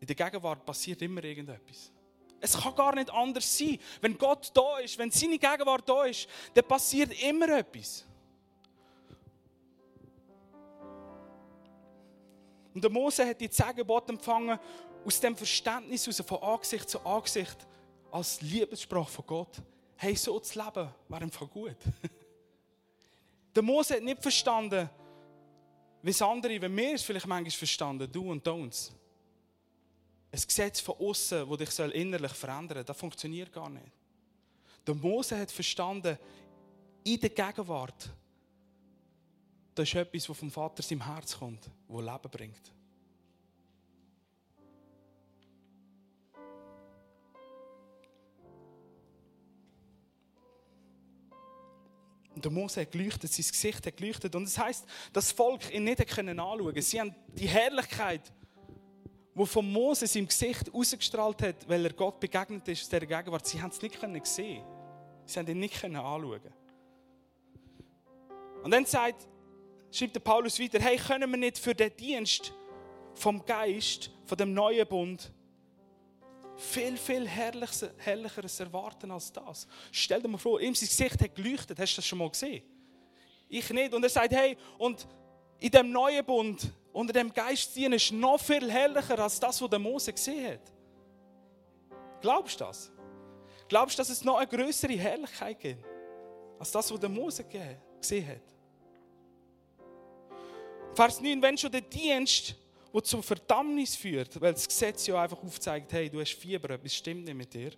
In 0.00 0.06
der 0.06 0.16
Gegenwart 0.16 0.64
passiert 0.64 1.02
immer 1.02 1.22
irgendetwas. 1.22 1.92
Es 2.40 2.56
kann 2.56 2.74
gar 2.74 2.94
nicht 2.94 3.10
anders 3.10 3.58
sein. 3.58 3.78
Wenn 4.00 4.16
Gott 4.16 4.50
da 4.54 4.78
ist, 4.78 4.96
wenn 4.96 5.10
seine 5.10 5.38
Gegenwart 5.38 5.86
da 5.86 6.04
ist, 6.04 6.26
dann 6.54 6.64
passiert 6.66 7.22
immer 7.22 7.50
etwas. 7.50 8.06
Und 12.72 12.82
der 12.82 12.90
Mose 12.90 13.26
hat 13.26 13.40
die 13.40 13.50
zehn 13.50 13.74
Gebote 13.76 14.12
empfangen 14.12 14.58
aus 15.04 15.20
dem 15.20 15.36
Verständnis 15.36 16.06
heraus, 16.06 16.22
von 16.26 16.42
Angesicht 16.42 16.88
zu 16.88 17.04
Angesicht, 17.04 17.66
als 18.12 18.40
Liebessprache 18.40 19.10
von 19.10 19.26
Gott. 19.26 19.62
Hey, 19.96 20.14
so 20.16 20.38
zu 20.40 20.58
leben 20.58 20.88
wäre 21.08 21.22
einfach 21.22 21.48
gut. 21.50 21.76
der 23.54 23.62
Mose 23.62 23.94
hat 23.94 24.02
nicht 24.02 24.22
verstanden, 24.22 24.88
wie 26.02 26.10
es 26.10 26.22
andere, 26.22 26.60
wenn 26.60 26.76
wir 26.76 26.94
es 26.94 27.02
vielleicht 27.02 27.26
manchmal 27.26 27.50
verstanden, 27.50 28.10
du 28.10 28.30
und 28.30 28.46
Don'ts 28.46 28.92
ein 30.32 30.40
Gesetz 30.40 30.80
von 30.80 30.94
außen, 30.96 31.48
das 31.48 31.76
dich 31.76 31.94
innerlich 31.94 32.32
verändern 32.32 32.78
soll, 32.78 32.84
das 32.84 32.96
funktioniert 32.96 33.52
gar 33.52 33.68
nicht. 33.68 33.90
Der 34.86 34.94
Mose 34.94 35.38
hat 35.38 35.50
verstanden, 35.50 36.16
in 37.04 37.18
der 37.18 37.30
Gegenwart, 37.30 38.10
das 39.74 39.88
ist 39.88 39.94
etwas, 39.94 40.28
was 40.28 40.38
vom 40.38 40.50
Vater 40.50 40.82
seinem 40.82 41.04
Herz 41.04 41.38
kommt, 41.38 41.64
das 41.88 41.96
Leben 41.96 42.30
bringt. 42.30 42.72
Und 52.40 52.46
der 52.46 52.52
Mose 52.52 52.80
hat 52.80 52.92
geleuchtet, 52.92 53.30
sein 53.30 53.44
Gesicht 53.46 53.86
hat 53.86 53.96
geleuchtet. 53.98 54.34
Und 54.34 54.44
das 54.44 54.56
heisst, 54.56 54.86
das 55.12 55.30
Volk 55.30 55.70
ihn 55.74 55.84
nicht 55.84 56.00
anschauen 56.00 56.58
konnte. 56.58 56.80
Sie 56.80 56.98
haben 56.98 57.14
die 57.34 57.46
Herrlichkeit 57.46 58.32
wo 59.34 59.44
von 59.44 59.70
Moses 59.70 60.16
im 60.16 60.26
Gesicht 60.26 60.74
ausgestrahlt 60.74 61.42
hat, 61.42 61.68
weil 61.68 61.84
er 61.84 61.92
Gott 61.92 62.18
begegnet 62.18 62.66
ist 62.68 62.82
aus 62.82 62.88
dieser 62.88 63.06
Gegenwart. 63.06 63.46
Sie 63.46 63.60
haben 63.60 63.70
es 63.70 63.80
nicht 63.82 64.26
sehen 64.26 64.64
Sie 65.26 65.38
haben 65.38 65.48
ihn 65.48 65.60
nicht 65.60 65.84
anschauen 65.84 66.40
Und 68.62 68.70
dann 68.70 68.86
sagt, 68.86 69.28
schreibt 69.92 70.14
der 70.14 70.20
Paulus 70.20 70.58
weiter, 70.58 70.80
hey, 70.80 70.96
können 70.96 71.30
wir 71.30 71.36
nicht 71.36 71.58
für 71.58 71.74
den 71.74 71.94
Dienst 71.94 72.54
vom 73.14 73.44
Geist, 73.44 74.10
von 74.24 74.38
dem 74.38 74.54
neuen 74.54 74.86
Bund, 74.88 75.30
viel, 76.60 76.96
viel 76.96 77.26
herrlicheres 77.26 78.60
erwarten 78.60 79.10
als 79.10 79.32
das. 79.32 79.66
Stell 79.90 80.20
dir 80.20 80.28
mal 80.28 80.38
vor, 80.38 80.60
ihm 80.60 80.74
sein 80.74 80.88
Gesicht 80.88 81.20
hat 81.20 81.34
geleuchtet. 81.34 81.78
Hast 81.78 81.94
du 81.94 81.96
das 81.96 82.06
schon 82.06 82.18
mal 82.18 82.30
gesehen? 82.30 82.62
Ich 83.48 83.68
nicht. 83.70 83.92
Und 83.94 84.02
er 84.02 84.10
sagt, 84.10 84.32
hey, 84.32 84.56
und 84.78 85.06
in 85.58 85.70
dem 85.70 85.90
neuen 85.90 86.24
Bund 86.24 86.72
unter 86.92 87.12
dem 87.12 87.32
Geist 87.32 87.74
ziehen 87.74 87.92
ist 87.92 88.12
noch 88.12 88.40
viel 88.40 88.70
herrlicher 88.70 89.18
als 89.18 89.40
das, 89.40 89.60
was 89.60 89.70
der 89.70 89.78
Mose 89.78 90.12
gesehen 90.12 90.52
hat. 90.52 90.72
Glaubst 92.20 92.60
du 92.60 92.64
das? 92.64 92.90
Glaubst 93.68 93.96
du, 93.96 94.00
dass 94.00 94.10
es 94.10 94.24
noch 94.24 94.36
eine 94.36 94.48
größere 94.48 94.92
Herrlichkeit 94.94 95.58
gibt, 95.60 95.84
als 96.58 96.70
das, 96.72 96.92
was 96.92 97.00
der 97.00 97.08
Mose 97.08 97.44
gesehen 97.44 98.26
hat? 98.26 98.42
Vers 100.94 101.20
9, 101.20 101.40
wenn 101.40 101.56
schon 101.56 101.70
der 101.70 101.82
Dienst, 101.82 102.56
der 102.92 103.02
zur 103.02 103.22
Verdammnis 103.22 103.96
führt, 103.96 104.40
weil 104.40 104.52
das 104.52 104.66
Gesetz 104.66 105.06
ja 105.06 105.22
einfach 105.22 105.42
aufzeigt, 105.42 105.92
hey, 105.92 106.10
du 106.10 106.20
hast 106.20 106.34
Fieber, 106.34 106.70
etwas 106.70 106.94
stimmt 106.94 107.24
nicht 107.24 107.36
mit 107.36 107.54
dir. 107.54 107.72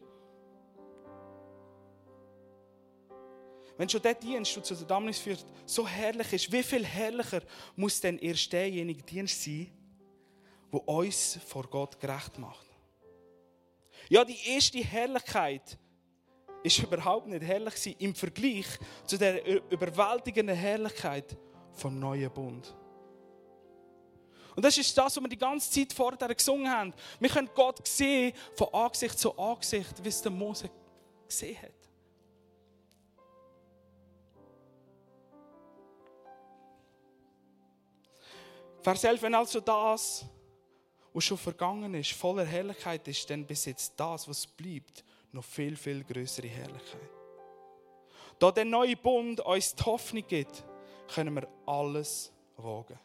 Wenn 3.76 3.88
schon 3.88 4.02
der 4.02 4.14
Dienst, 4.14 4.54
der 4.54 4.62
zur 4.62 4.76
Verdammnis 4.76 5.18
führt, 5.18 5.44
so 5.66 5.86
herrlich 5.86 6.32
ist, 6.32 6.52
wie 6.52 6.62
viel 6.62 6.84
herrlicher 6.84 7.42
muss 7.74 8.00
denn 8.00 8.18
erst 8.18 8.52
derjenige 8.52 9.02
Dienst 9.02 9.42
sein, 9.42 9.72
der 10.72 10.88
uns 10.88 11.38
vor 11.46 11.64
Gott 11.64 11.98
gerecht 11.98 12.38
macht? 12.38 12.66
Ja, 14.08 14.24
die 14.24 14.38
erste 14.46 14.78
Herrlichkeit 14.78 15.78
ist 16.62 16.78
überhaupt 16.78 17.26
nicht 17.26 17.42
herrlich 17.42 17.96
im 18.00 18.14
Vergleich 18.14 18.66
zu 19.06 19.18
der 19.18 19.44
überwältigenden 19.70 20.56
Herrlichkeit 20.56 21.36
vom 21.72 21.98
neuen 21.98 22.30
Bund. 22.30 22.76
Und 24.54 24.64
das 24.64 24.76
ist 24.76 24.96
das, 24.96 25.16
was 25.16 25.22
wir 25.22 25.28
die 25.28 25.38
ganze 25.38 25.70
Zeit 25.70 25.92
vorher 25.92 26.34
gesungen 26.34 26.70
haben. 26.70 26.92
Wir 27.18 27.30
können 27.30 27.48
Gott 27.54 27.86
sehen 27.86 28.32
von 28.54 28.68
Angesicht 28.72 29.18
zu 29.18 29.36
Angesicht, 29.38 30.02
wie 30.02 30.08
es 30.08 30.20
der 30.20 30.32
Mose 30.32 30.70
gesehen 31.26 31.56
hat. 31.62 31.70
Vers 38.82 39.04
11, 39.04 39.22
wenn 39.22 39.34
also 39.34 39.60
das, 39.60 40.24
was 41.12 41.24
schon 41.24 41.38
vergangen 41.38 41.94
ist, 41.94 42.12
voller 42.12 42.44
Herrlichkeit 42.44 43.06
ist, 43.06 43.30
dann 43.30 43.46
besitzt 43.46 43.94
das, 43.96 44.28
was 44.28 44.46
bleibt, 44.46 45.04
noch 45.30 45.44
viel, 45.44 45.76
viel 45.76 46.02
größere 46.02 46.48
Herrlichkeit. 46.48 47.10
Da 48.38 48.50
der 48.50 48.64
neue 48.64 48.96
Bund 48.96 49.40
uns 49.40 49.74
die 49.74 49.84
Hoffnung 49.84 50.26
gibt, 50.26 50.64
können 51.14 51.34
wir 51.34 51.48
alles 51.64 52.32
wagen. 52.56 52.98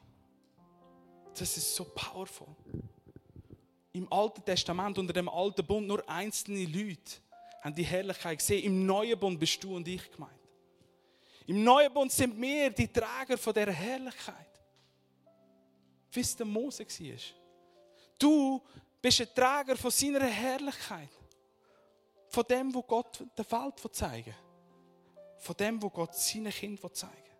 Das 1.37 1.57
ist 1.57 1.75
so 1.75 1.85
powerful. 1.85 2.47
Im 3.93 4.11
Alten 4.11 4.43
Testament, 4.43 4.97
unter 4.97 5.13
dem 5.13 5.29
alten 5.29 5.65
Bund, 5.65 5.87
nur 5.87 6.07
einzelne 6.09 6.65
Leute 6.65 7.17
haben 7.61 7.75
die 7.75 7.83
Herrlichkeit 7.83 8.39
gesehen. 8.39 8.63
Im 8.63 8.85
neuen 8.85 9.19
Bund 9.19 9.39
bist 9.39 9.63
du 9.63 9.75
und 9.75 9.87
ich 9.87 10.11
gemeint. 10.11 10.31
Im 11.45 11.63
neuen 11.63 11.93
Bund 11.93 12.11
sind 12.11 12.39
wir 12.39 12.69
die 12.69 12.87
Träger 12.87 13.37
von 13.37 13.53
dieser 13.53 13.71
Herrlichkeit 13.71 14.47
wie 16.17 16.21
es 16.21 16.35
der 16.35 16.45
Mose 16.45 16.85
war. 16.85 17.19
Du 18.17 18.61
bist 19.01 19.21
ein 19.21 19.27
Träger 19.33 19.77
von 19.77 19.91
seiner 19.91 20.25
Herrlichkeit. 20.25 21.09
Von 22.29 22.43
dem, 22.43 22.73
wo 22.73 22.81
Gott 22.81 23.23
der 23.37 23.51
Welt 23.51 23.95
zeigen 23.95 24.35
Von 25.37 25.55
dem, 25.55 25.81
wo 25.81 25.89
Gott 25.89 26.13
seinen 26.15 26.51
Kind 26.51 26.81
zeigen 26.93 27.13
will. 27.13 27.36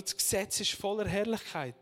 Das 0.00 0.16
Gesetz 0.16 0.58
war 0.60 0.80
voller 0.80 1.08
Herrlichkeit. 1.08 1.76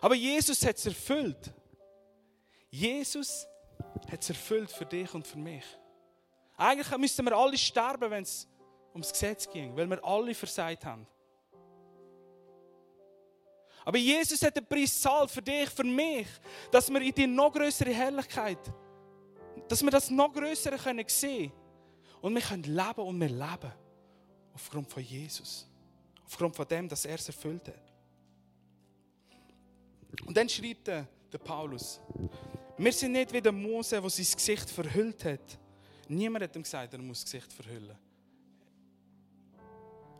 Aber 0.00 0.14
Jesus 0.14 0.64
hat 0.66 0.76
es 0.76 0.84
erfüllt. 0.84 1.54
Jesus 2.70 3.46
hat 4.10 4.20
es 4.20 4.28
erfüllt 4.28 4.70
für 4.70 4.84
dich 4.84 5.12
und 5.14 5.26
für 5.26 5.38
mich. 5.38 5.64
Eigentlich 6.56 6.98
müssten 6.98 7.24
wir 7.24 7.36
alle 7.36 7.56
sterben, 7.56 8.10
wenn 8.10 8.22
es 8.22 8.46
ums 8.92 9.10
Gesetz 9.10 9.48
ging, 9.48 9.74
weil 9.74 9.88
wir 9.88 10.04
alle 10.04 10.34
versagt 10.34 10.84
haben. 10.84 11.06
Aber 13.86 13.98
Jesus 13.98 14.42
hat 14.42 14.56
den 14.56 14.66
Preis 14.66 14.94
gezahlt 14.94 15.30
für 15.30 15.42
dich, 15.42 15.68
für 15.70 15.84
mich, 15.84 16.26
dass 16.70 16.90
wir 16.90 17.00
in 17.00 17.14
die 17.14 17.26
noch 17.26 17.52
größere 17.52 17.90
Herrlichkeit, 17.90 18.58
dass 19.68 19.82
wir 19.82 19.90
das 19.90 20.10
noch 20.10 20.32
größere 20.32 20.76
können 20.76 21.04
sehen 21.08 21.52
und 22.20 22.34
wir 22.34 22.42
können 22.42 22.62
leben 22.62 23.00
und 23.00 23.20
wir 23.20 23.28
leben 23.28 23.72
aufgrund 24.54 24.88
von 24.88 25.02
Jesus, 25.02 25.66
aufgrund 26.24 26.56
von 26.56 26.66
dem, 26.66 26.88
dass 26.88 27.04
er 27.04 27.16
es 27.16 27.26
erfüllt 27.26 27.68
hat. 27.68 27.92
Und 30.24 30.36
dann 30.36 30.48
schreibt 30.48 30.86
der, 30.86 31.06
der 31.32 31.38
Paulus: 31.38 32.00
Wir 32.78 32.92
sind 32.92 33.12
nicht 33.12 33.32
wie 33.32 33.40
der 33.40 33.52
Mose, 33.52 34.00
der 34.00 34.10
sein 34.10 34.26
Gesicht 34.32 34.70
verhüllt 34.70 35.24
hat 35.24 35.58
Niemand 36.08 36.44
hat 36.44 36.56
ihm 36.56 36.62
gesagt, 36.62 36.92
er 36.92 37.00
muss 37.00 37.22
das 37.22 37.32
Gesicht 37.32 37.52
verhüllen. 37.52 37.96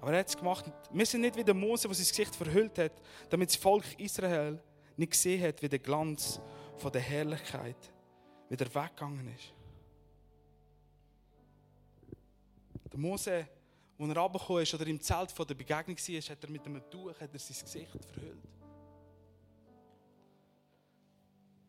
Aber 0.00 0.12
er 0.12 0.20
hat 0.20 0.28
es 0.28 0.36
gemacht. 0.36 0.70
Wir 0.90 1.06
sind 1.06 1.22
nicht 1.22 1.36
wie 1.36 1.44
der 1.44 1.54
Mose, 1.54 1.88
der 1.88 1.94
sein 1.94 2.06
Gesicht 2.06 2.34
verhüllt 2.34 2.78
hat, 2.78 2.92
damit 3.30 3.50
das 3.50 3.56
Volk 3.56 3.84
Israel 3.98 4.62
nicht 4.96 5.12
gesehen 5.12 5.42
hat, 5.42 5.60
wie 5.62 5.68
der 5.68 5.78
Glanz 5.78 6.40
von 6.76 6.92
der 6.92 7.00
Herrlichkeit 7.00 7.76
wieder 8.48 8.66
weggegangen 8.66 9.28
ist. 9.34 9.52
Der 12.92 12.98
Mose, 12.98 13.48
als 13.98 14.08
er 14.08 14.16
runtergekommen 14.16 14.62
ist 14.62 14.74
oder 14.74 14.86
im 14.86 15.00
Zelt 15.00 15.30
von 15.30 15.46
der 15.46 15.54
Begegnung 15.54 15.96
war, 15.96 16.20
hat 16.20 16.44
er 16.44 16.50
mit 16.50 16.66
einem 16.66 16.90
Tuch 16.90 17.20
hat 17.20 17.32
er 17.32 17.38
sein 17.38 17.56
Gesicht 17.62 18.04
verhüllt. 18.04 18.42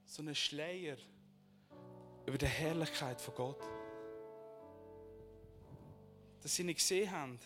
So 0.05 0.21
ein 0.23 0.33
Schleier 0.33 0.97
über 2.25 2.37
die 2.37 2.47
Herrlichkeit 2.47 3.21
von 3.21 3.35
Gott. 3.35 3.61
Dass 6.41 6.55
sie 6.55 6.63
nicht 6.63 6.77
gesehen 6.77 7.11
haben. 7.11 7.39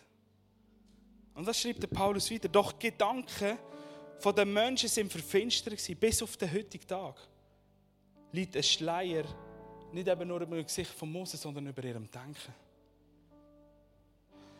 Und 1.33 1.45
was 1.47 1.59
schreibt 1.59 1.81
der 1.83 1.87
Paulus 1.87 2.29
wieder? 2.29 2.47
Doch 2.49 2.77
Gedanken 2.77 3.57
von 4.19 4.35
den 4.35 4.51
Menschen 4.51 4.89
sind 4.89 5.11
verfinstert 5.11 5.73
gewesen, 5.73 5.97
bis 5.97 6.21
auf 6.21 6.35
den 6.37 6.51
heutigen 6.51 6.85
Tag. 6.87 7.15
Liegt 8.31 8.55
ein 8.55 8.63
Schleier 8.63 9.25
nicht 9.91 10.07
eben 10.07 10.27
nur 10.27 10.41
über 10.41 10.57
das 10.57 10.67
Gesicht 10.67 10.91
von 10.91 11.11
Moses, 11.11 11.41
sondern 11.41 11.67
über 11.67 11.83
ihrem 11.83 12.09
Denken. 12.11 12.53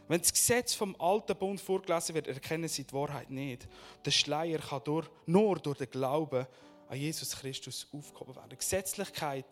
Wenn 0.09 0.21
das 0.21 0.33
Gesetz 0.33 0.73
vom 0.73 0.99
alten 0.99 1.37
Bund 1.37 1.61
vorgelesen 1.61 2.15
wird, 2.15 2.27
erkennen 2.27 2.67
sie 2.67 2.83
die 2.83 2.93
Wahrheit 2.93 3.29
nicht. 3.29 3.67
Der 4.03 4.09
Schleier 4.09 4.57
kann 4.57 4.81
durch, 4.83 5.07
nur 5.27 5.59
durch 5.59 5.77
den 5.77 5.91
Glauben 5.91 6.47
an 6.87 6.97
Jesus 6.97 7.37
Christus 7.37 7.87
aufgehoben 7.93 8.35
werden. 8.35 8.57
Gesetzlichkeit 8.57 9.45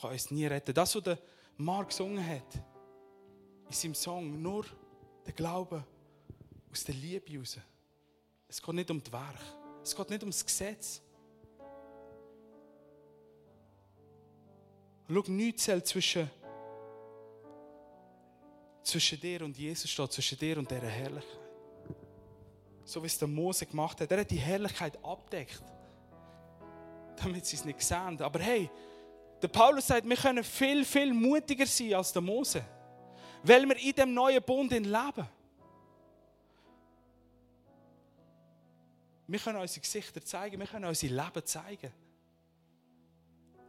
kann 0.00 0.10
uns 0.10 0.28
nie 0.32 0.44
retten. 0.44 0.74
Das, 0.74 0.96
was 0.96 1.04
der 1.04 1.18
Mark 1.56 1.90
gesungen 1.90 2.26
hat, 2.28 2.52
in 3.68 3.72
seinem 3.72 3.94
Song, 3.94 4.42
nur 4.42 4.66
der 5.24 5.34
Glaube 5.34 5.84
aus 6.72 6.82
der 6.82 6.96
Liebe 6.96 7.32
heraus. 7.32 7.58
Es 8.48 8.60
geht 8.60 8.74
nicht 8.74 8.90
um 8.90 9.00
das 9.00 9.12
Werk. 9.12 9.40
Es 9.84 9.94
geht 9.94 10.10
nicht 10.10 10.24
um 10.24 10.30
das 10.30 10.44
Gesetz. 10.44 11.00
Schau, 15.08 15.22
nichts 15.28 15.62
zählt 15.62 15.86
zwischen 15.86 16.28
zwischen 18.82 19.20
dir 19.20 19.42
und 19.42 19.56
Jesus 19.56 19.90
steht, 19.90 20.12
zwischen 20.12 20.38
dir 20.38 20.58
und 20.58 20.70
dieser 20.70 20.88
Herrlichkeit. 20.88 21.38
So 22.84 23.02
wie 23.02 23.06
es 23.06 23.18
der 23.18 23.28
Mose 23.28 23.64
gemacht 23.66 24.00
hat. 24.00 24.10
Er 24.10 24.20
hat 24.20 24.30
die 24.30 24.36
Herrlichkeit 24.36 25.02
abdeckt, 25.04 25.62
damit 27.16 27.46
sie 27.46 27.56
es 27.56 27.64
nicht 27.64 27.80
sehen. 27.80 28.20
Aber 28.20 28.40
hey, 28.40 28.68
der 29.40 29.48
Paulus 29.48 29.86
sagt, 29.86 30.08
wir 30.08 30.16
können 30.16 30.44
viel, 30.44 30.84
viel 30.84 31.12
mutiger 31.14 31.66
sein 31.66 31.94
als 31.94 32.12
der 32.12 32.22
Mose, 32.22 32.64
weil 33.42 33.68
wir 33.68 33.76
in 33.76 33.92
dem 33.92 34.14
neuen 34.14 34.42
Bund 34.42 34.72
leben. 34.72 35.28
Wir 39.28 39.38
können 39.38 39.58
unsere 39.58 39.80
Gesichter 39.80 40.22
zeigen, 40.22 40.58
wir 40.58 40.66
können 40.66 40.84
unser 40.84 41.06
Leben 41.06 41.46
zeigen. 41.46 41.92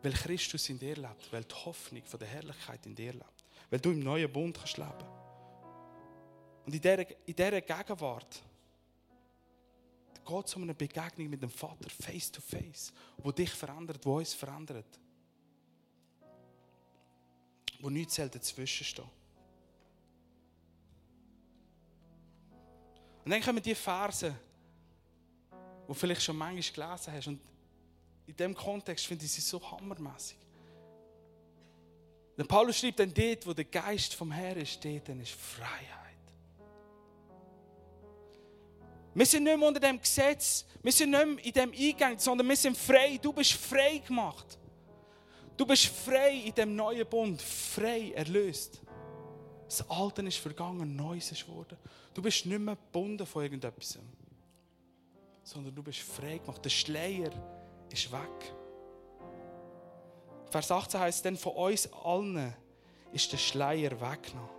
Weil 0.02 0.12
Christus 0.12 0.68
in 0.68 0.78
dir 0.78 0.96
lebt, 0.96 1.32
weil 1.32 1.44
die 1.46 1.56
Hoffnung 1.56 2.04
von 2.06 2.20
der 2.20 2.28
Herrlichkeit 2.28 2.86
in 2.86 2.96
dir 2.96 3.14
lebt 3.14 3.33
weil 3.74 3.80
du 3.80 3.90
im 3.90 4.02
neuen 4.02 4.32
Bund 4.32 4.56
kannst 4.56 4.78
leben. 4.78 5.04
Und 6.64 6.76
in 6.76 6.80
dieser, 6.80 7.10
in 7.28 7.36
dieser 7.36 7.60
Gegenwart 7.60 8.44
geht 10.24 10.46
es 10.46 10.56
um 10.56 10.62
eine 10.62 10.76
Begegnung 10.76 11.28
mit 11.28 11.42
dem 11.42 11.50
Vater, 11.50 11.90
face 11.90 12.32
to 12.32 12.40
face, 12.40 12.94
wo 13.18 13.32
dich 13.32 13.50
verändert, 13.50 14.06
wo 14.06 14.20
uns 14.20 14.36
verändert. 14.36 14.86
Wo 17.80 17.90
nichts 17.90 18.18
dazwischen 18.18 18.86
steht. 18.86 19.06
Und 23.26 23.32
dann 23.32 23.42
kommen 23.42 23.64
die 23.64 23.74
Verse, 23.74 24.36
die 25.52 25.88
du 25.88 25.94
vielleicht 25.96 26.22
schon 26.22 26.38
manchmal 26.38 26.92
gelesen 26.92 27.12
hast. 27.12 27.28
Und 27.28 27.42
in 28.28 28.36
diesem 28.36 28.54
Kontext 28.54 29.08
finde 29.08 29.26
ich 29.26 29.32
sie 29.32 29.42
so 29.42 29.60
hammermäßig. 29.72 30.43
Der 32.38 32.46
Paulus 32.46 32.80
schreibt 32.80 33.00
dann 33.00 33.14
dort, 33.14 33.46
wo 33.46 33.54
der 33.54 33.66
Geist 33.66 34.16
vom 34.16 34.32
Herrn 34.32 34.66
steht, 34.66 35.08
dann 35.08 35.20
ist 35.20 35.34
Freiheit. 35.34 36.04
Wir 39.16 39.26
sind 39.28 39.44
nicht 39.44 39.58
mehr 39.58 39.68
unter 39.68 39.80
dem 39.80 40.00
Gesetz, 40.00 40.66
wir 40.82 40.92
sind 40.92 41.12
nicht 41.12 41.26
mehr 41.26 41.46
in 41.46 41.54
dem 41.54 41.72
Eingang, 41.72 42.18
sondern 42.18 42.50
wir 42.50 42.56
sind 42.56 42.76
frei. 42.76 43.20
Du 43.22 43.32
bist 43.32 43.54
frei 43.54 44.00
gemacht. 44.00 44.58
Du 45.56 45.68
bist 45.68 45.86
frei 45.86 46.34
in 46.46 46.56
dem 46.56 46.76
neuen 46.76 47.08
Bund, 47.08 47.40
frei 47.40 48.12
erlöst. 48.16 48.82
Das 49.68 49.88
Alte 49.88 50.24
ist 50.24 50.38
vergangen, 50.38 50.96
Neues 50.96 51.32
ist 51.32 51.46
geworden. 51.46 51.78
Du 52.14 52.22
bist 52.24 52.46
nicht 52.46 52.60
mehr 52.60 52.76
gebunden 52.76 53.26
von 53.26 53.44
irgendetwas, 53.44 54.00
sondern 55.44 55.76
du 55.76 55.84
bist 55.84 56.00
frei 56.00 56.40
gemacht. 56.40 56.66
Der 56.66 56.70
Schleier 56.70 57.32
ist 57.92 58.12
weg. 58.12 58.56
Vers 60.54 60.70
18 60.70 61.00
heißt, 61.00 61.26
denn 61.26 61.36
von 61.36 61.54
uns 61.54 61.92
allen 61.92 62.54
ist 63.12 63.32
der 63.32 63.40
Schleier 63.40 64.00
weggenommen, 64.00 64.52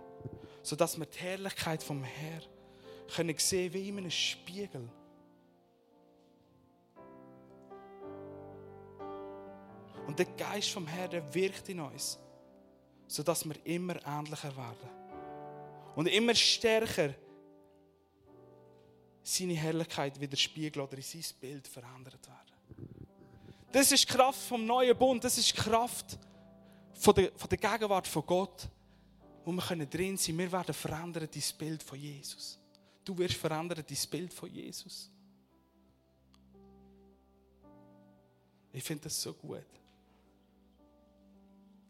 sodass 0.61 0.99
wir 0.99 1.05
die 1.05 1.19
Herrlichkeit 1.19 1.81
vom 1.81 2.03
Herrn 2.03 2.43
können 3.15 3.37
sehen 3.37 3.71
wie 3.71 3.87
in 3.87 3.99
einem 3.99 4.11
Spiegel. 4.11 4.89
Und 10.05 10.19
der 10.19 10.25
Geist 10.25 10.71
vom 10.71 10.85
Herrn 10.85 11.33
wirkt 11.33 11.69
in 11.69 11.79
uns, 11.79 12.19
sodass 13.07 13.45
wir 13.45 13.55
immer 13.65 13.95
ähnlicher 14.05 14.53
werden. 14.57 14.89
Und 15.95 16.07
immer 16.07 16.35
stärker 16.35 17.13
seine 19.23 19.53
Herrlichkeit 19.53 20.19
widerspiegeln 20.19 20.85
oder 20.85 20.97
in 20.97 21.03
sein 21.03 21.23
Bild 21.39 21.69
verändert 21.69 22.27
werden. 22.27 22.54
Das 23.75 23.91
ist 23.91 24.07
Kraft 24.07 24.39
vom 24.39 24.65
neuen 24.65 24.97
Bund. 24.97 25.21
Das 25.21 25.37
ist 25.37 25.53
Kraft 25.53 26.17
von 26.93 27.13
der, 27.13 27.29
von 27.35 27.49
der 27.49 27.57
Gegenwart 27.57 28.07
von 28.07 28.25
Gott, 28.25 28.69
wo 29.43 29.51
wir 29.51 29.61
können 29.61 29.89
drin 29.89 30.15
sein. 30.15 30.37
Wir 30.37 30.49
werden 30.49 30.73
verändern 30.73 31.27
dein 31.29 31.43
Bild 31.57 31.83
von 31.83 31.99
Jesus. 31.99 32.57
Du 33.03 33.17
wirst 33.17 33.35
verändern 33.35 33.83
dein 33.85 34.09
Bild 34.09 34.33
von 34.33 34.49
Jesus. 34.49 35.11
Ich 38.71 38.81
finde 38.81 39.03
das 39.03 39.21
so 39.21 39.33
gut. 39.33 39.67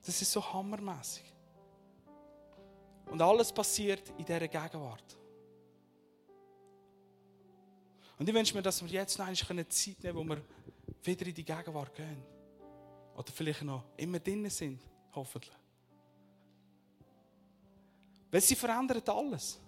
Das 0.04 0.20
ist 0.20 0.32
so 0.32 0.44
hammermäßig. 0.54 1.32
Und 3.12 3.22
alles 3.22 3.54
passiert 3.54 4.10
in 4.18 4.26
dieser 4.26 4.48
Gegenwart. 4.48 5.20
Und 8.18 8.28
ich 8.28 8.34
wünsche 8.34 8.56
mir, 8.56 8.64
dass 8.64 8.82
wir 8.82 8.90
jetzt 8.90 9.20
noch 9.20 9.28
eine 9.28 9.68
Zeit 9.68 10.02
nehmen, 10.04 10.18
wo 10.18 10.24
wir 10.24 10.42
wieder 11.06 11.26
in 11.28 11.34
die 11.34 11.44
Gegenwart 11.44 11.94
gehen. 11.94 12.24
Oder 13.16 13.32
vielleicht 13.32 13.62
noch 13.64 13.84
immer 13.98 14.20
drinnen 14.20 14.50
sind, 14.50 14.82
hoffentlich. 15.14 15.56
Weil 18.32 18.42
sie 18.42 18.56
verändert 18.56 19.08
alles. 19.08 19.60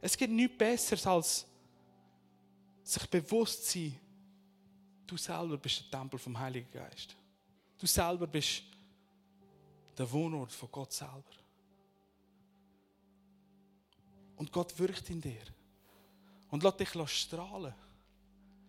Es 0.00 0.16
gibt 0.16 0.32
nichts 0.32 0.56
Besseres 0.56 1.06
als 1.06 1.46
sich 2.84 3.06
bewusst 3.08 3.66
zu 3.66 3.78
sein, 3.78 4.00
du 5.06 5.16
selber 5.16 5.56
bist 5.56 5.82
der 5.82 5.98
Tempel 5.98 6.18
vom 6.18 6.38
Heiligen 6.38 6.70
Geist. 6.70 7.16
Du 7.78 7.86
selber 7.86 8.26
bist 8.26 8.62
der 9.96 10.10
Wohnort 10.10 10.52
von 10.52 10.70
Gott 10.70 10.92
selber. 10.92 11.24
Und 14.36 14.52
Gott 14.52 14.78
wirkt 14.78 15.10
in 15.10 15.20
dir. 15.20 15.42
Und 16.50 16.62
lass 16.62 16.76
dich 16.76 17.10
strahlen 17.10 17.74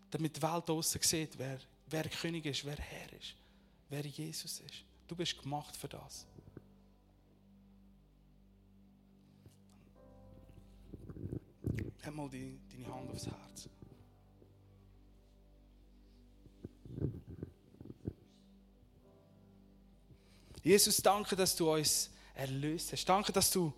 damit 0.10 0.38
die 0.38 0.42
Welt 0.42 0.68
draußen 0.68 1.02
sieht, 1.02 1.38
wer, 1.38 1.60
wer 1.88 2.04
König 2.10 2.46
ist, 2.46 2.66
wer 2.66 2.78
Herr 2.78 3.14
ist, 3.14 3.36
wer 3.90 4.06
Jesus 4.06 4.60
ist. 4.60 4.84
Du 5.08 5.16
bist 5.16 5.42
gemacht 5.42 5.76
für 5.76 5.88
das. 5.88 6.26
Nimm 12.06 12.16
mal 12.16 12.30
die, 12.30 12.60
deine 12.72 12.94
Hand 12.94 13.12
aufs 13.12 13.28
Herz. 13.28 13.70
Jesus, 20.64 20.98
danke, 20.98 21.36
dass 21.36 21.56
du 21.56 21.72
uns 21.72 22.10
erlöst 22.34 22.92
hast. 22.92 23.06
Danke, 23.06 23.32
dass 23.32 23.52
du 23.52 23.74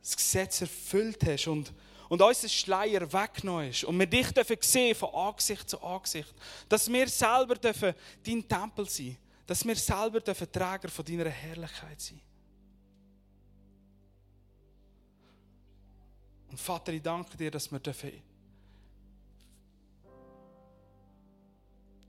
das 0.00 0.16
Gesetz 0.16 0.60
erfüllt 0.60 1.24
hast 1.24 1.46
und 1.46 1.72
und 2.10 2.20
unser 2.20 2.48
Schleier 2.48 3.10
weggenommen 3.12 3.70
ist 3.70 3.84
und 3.84 3.96
wir 3.96 4.06
dich 4.06 4.32
dürfen 4.32 4.56
sehen 4.60 4.96
von 4.96 5.14
Angesicht 5.14 5.70
zu 5.70 5.80
Angesicht, 5.80 6.34
dass 6.68 6.92
wir 6.92 7.08
selber 7.08 7.54
dürfen 7.54 7.94
dein 8.26 8.48
Tempel 8.48 8.88
sein, 8.88 9.16
dass 9.46 9.64
wir 9.64 9.76
selber 9.76 10.20
dürfen 10.20 10.50
Träger 10.50 10.88
von 10.88 11.04
deiner 11.04 11.30
Herrlichkeit 11.30 12.00
sein. 12.00 12.20
Und 16.50 16.58
Vater, 16.58 16.92
ich 16.92 17.00
danke 17.00 17.36
dir, 17.36 17.48
dass 17.48 17.70
wir 17.70 17.78
dürfen, 17.78 18.10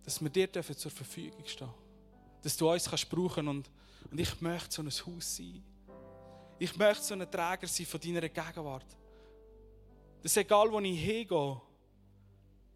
dass 0.01 0.19
wir 0.19 0.29
dir 0.31 0.47
dürfen 0.47 0.75
zur 0.75 0.89
Verfügung 0.89 1.45
stehen, 1.45 1.69
dass 2.41 2.57
du 2.57 2.71
uns 2.71 2.89
kannst 2.89 3.07
brauchen 3.07 3.47
und, 3.47 3.69
und 4.09 4.19
ich 4.19 4.41
möchte 4.41 4.73
so 4.73 4.81
ein 4.81 4.89
Haus 4.89 5.35
sein. 5.37 5.63
Ich 6.57 6.75
möchte 6.75 7.03
so 7.03 7.13
ein 7.13 7.29
Träger 7.29 7.67
sein 7.67 7.85
von 7.85 7.99
deiner 7.99 8.27
Gegenwart. 8.27 8.97
Dass 10.21 10.37
egal 10.37 10.71
wo 10.71 10.79
ich 10.79 10.99
hingehe, 10.99 11.61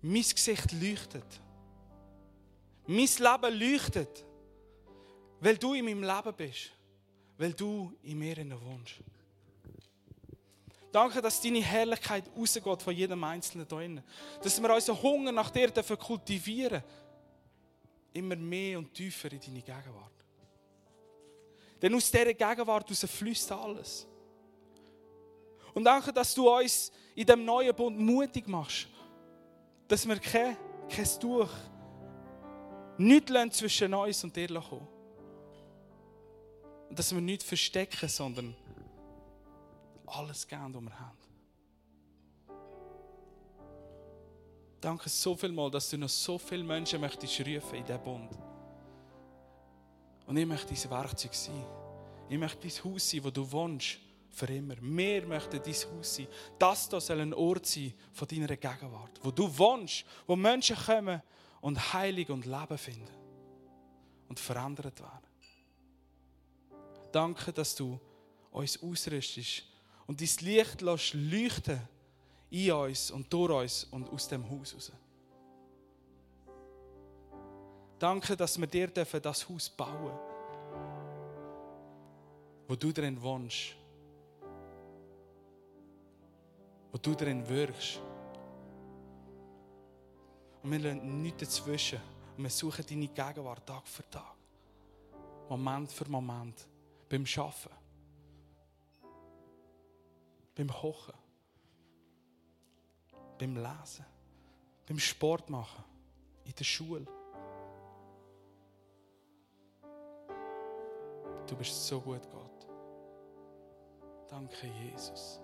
mein 0.01 0.21
Gesicht 0.21 0.71
leuchtet. 0.71 1.41
Mein 2.87 3.07
Leben 3.07 3.59
leuchtet, 3.59 4.25
weil 5.39 5.57
du 5.57 5.73
in 5.73 5.85
meinem 5.85 6.03
Leben 6.03 6.33
bist, 6.35 6.71
weil 7.37 7.53
du 7.53 7.91
in 8.03 8.19
mir 8.19 8.37
wohnst. 8.61 8.95
Danke, 10.91 11.21
dass 11.21 11.41
deine 11.41 11.61
Herrlichkeit 11.61 12.23
rausgeht 12.37 12.81
von 12.81 12.95
jedem 12.95 13.21
Einzelnen 13.23 13.67
hier 13.67 13.77
drin. 13.77 14.03
Dass 14.41 14.61
wir 14.61 14.73
unseren 14.73 15.01
Hunger 15.01 15.31
nach 15.33 15.49
dir 15.49 15.69
kultivieren 15.71 16.81
dürfen. 16.81 16.83
Immer 18.13 18.37
mehr 18.37 18.79
und 18.79 18.93
tiefer 18.93 19.29
in 19.29 19.41
deine 19.41 19.61
Gegenwart. 19.61 20.13
Denn 21.81 21.93
aus 21.93 22.09
dieser 22.09 22.33
Gegenwart 22.33 22.89
fließt 22.89 23.51
alles. 23.51 24.07
Und 25.75 25.83
danke, 25.83 26.11
dass 26.11 26.33
du 26.33 26.49
uns 26.49 26.91
in 27.13 27.25
diesem 27.25 27.43
neuen 27.43 27.75
Bund 27.75 27.99
mutig 27.99 28.47
machst. 28.47 28.87
Dass 29.87 30.07
wir 30.07 30.17
kein, 30.17 30.57
kein 30.89 31.19
Tuch, 31.19 31.49
nichts 32.97 33.57
zwischen 33.57 33.93
uns 33.93 34.23
und 34.23 34.35
dir 34.35 34.47
kommen. 34.47 34.87
Und 36.89 36.97
dass 36.97 37.13
wir 37.13 37.21
nichts 37.21 37.43
verstecken, 37.43 38.07
sondern 38.07 38.55
alles 40.05 40.47
geben, 40.47 40.73
was 40.73 40.81
wir 40.81 40.99
haben. 40.99 41.17
Danke 44.79 45.09
so 45.09 45.35
viel 45.35 45.51
mal, 45.51 45.69
dass 45.69 45.89
du 45.89 45.97
noch 45.97 46.07
so 46.09 46.37
viele 46.37 46.63
Menschen 46.63 47.01
möchtest 47.01 47.39
rufen 47.41 47.75
in 47.75 47.85
diesen 47.85 48.01
Bund. 48.01 48.29
Und 50.25 50.37
ich 50.37 50.45
möchte 50.45 50.73
dein 50.73 50.91
Werkzeug 50.91 51.33
sein. 51.33 51.65
Ich 52.29 52.37
möchte 52.37 52.65
dein 52.65 52.83
Haus 52.83 53.09
sein, 53.09 53.23
wo 53.23 53.29
du 53.29 53.51
wohnst, 53.51 53.99
für 54.35 54.47
immer. 54.47 54.75
Wir 54.81 55.25
möchten 55.25 55.61
dein 55.63 55.73
Haus 55.73 56.15
sein. 56.15 56.27
Das 56.59 56.89
hier 56.89 56.99
soll 56.99 57.21
ein 57.21 57.33
Ort 57.33 57.65
sein 57.65 57.93
von 58.11 58.27
deiner 58.27 58.47
Gegenwart, 58.47 59.19
wo 59.23 59.31
du 59.31 59.57
wohnst, 59.57 60.03
wo 60.27 60.35
Menschen 60.35 60.75
kommen 60.75 61.21
und 61.61 61.93
Heilig 61.93 62.29
und 62.29 62.45
Leben 62.45 62.77
finden 62.77 63.15
und 64.27 64.37
verändert 64.37 64.99
werden. 64.99 65.29
Danke, 67.13 67.53
dass 67.53 67.75
du 67.75 67.97
uns 68.51 68.81
ausrüstest 68.83 69.63
und 70.05 70.19
dein 70.19 70.45
Licht 70.45 70.81
lässt 70.81 71.13
leuchten 71.13 71.79
in 72.49 72.73
uns 72.73 73.11
und 73.11 73.31
durch 73.31 73.53
uns 73.53 73.85
und 73.85 74.09
aus 74.09 74.27
dem 74.27 74.49
Haus 74.49 74.75
raus. 74.75 74.91
Danke, 77.97 78.35
dass 78.35 78.59
wir 78.59 78.67
dir 78.67 78.87
das 78.87 79.47
Haus 79.47 79.69
bauen 79.69 80.03
dürfen, 80.03 80.35
wo 82.67 82.75
du 82.75 82.91
drin 82.91 83.21
wohnst, 83.21 83.77
wo 86.95 86.97
du 86.97 87.13
drin 87.13 87.45
wirkst. 87.49 87.99
Und 90.63 90.71
wir 90.71 90.79
lassen 90.79 91.21
nichts 91.21 91.41
dazwischen. 91.41 91.99
Und 92.37 92.43
wir 92.43 92.49
suchen 92.49 92.85
deine 92.89 93.09
Gegenwart 93.09 93.67
Tag 93.67 93.85
für 93.85 94.09
Tag. 94.09 94.33
Moment 95.49 95.91
für 95.91 96.09
Moment. 96.09 96.65
Beim 97.09 97.25
Arbeiten 97.35 97.75
beim 100.55 100.69
Kochen, 100.69 101.13
beim 103.37 103.57
Lesen, 103.57 104.05
beim 104.87 104.97
Sport 104.97 105.49
machen, 105.49 105.83
in 106.45 106.55
der 106.55 106.63
Schule. 106.63 107.05
Du 111.45 111.57
bist 111.57 111.87
so 111.87 111.99
gut, 111.99 112.21
Gott. 112.31 112.67
Danke, 114.29 114.67
Jesus. 114.67 115.41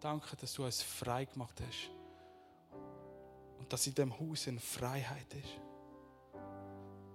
Danke, 0.00 0.34
dass 0.36 0.54
du 0.54 0.64
uns 0.64 0.82
frei 0.82 1.26
gemacht 1.26 1.60
hast. 1.60 1.90
Und 3.58 3.70
dass 3.70 3.86
in 3.86 3.94
diesem 3.94 4.18
Haus 4.18 4.48
eine 4.48 4.58
Freiheit 4.58 5.34
ist. 5.34 5.60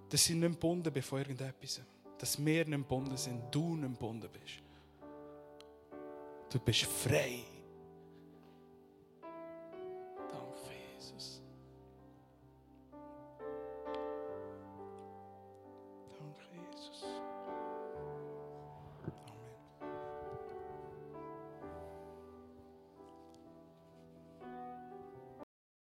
Dass 0.08 0.24
sie 0.24 0.34
nicht 0.34 0.52
gebunden 0.52 0.92
sind 0.92 1.04
von 1.04 1.18
irgendetwas. 1.18 1.80
Dass 2.18 2.44
wir 2.44 2.64
nicht 2.64 2.78
gebunden 2.78 3.16
sind, 3.16 3.42
du 3.50 3.76
nicht 3.76 3.92
gebunden 3.92 4.30
bist. 4.32 4.62
Du 6.50 6.60
bist 6.60 6.82
frei. 6.84 7.42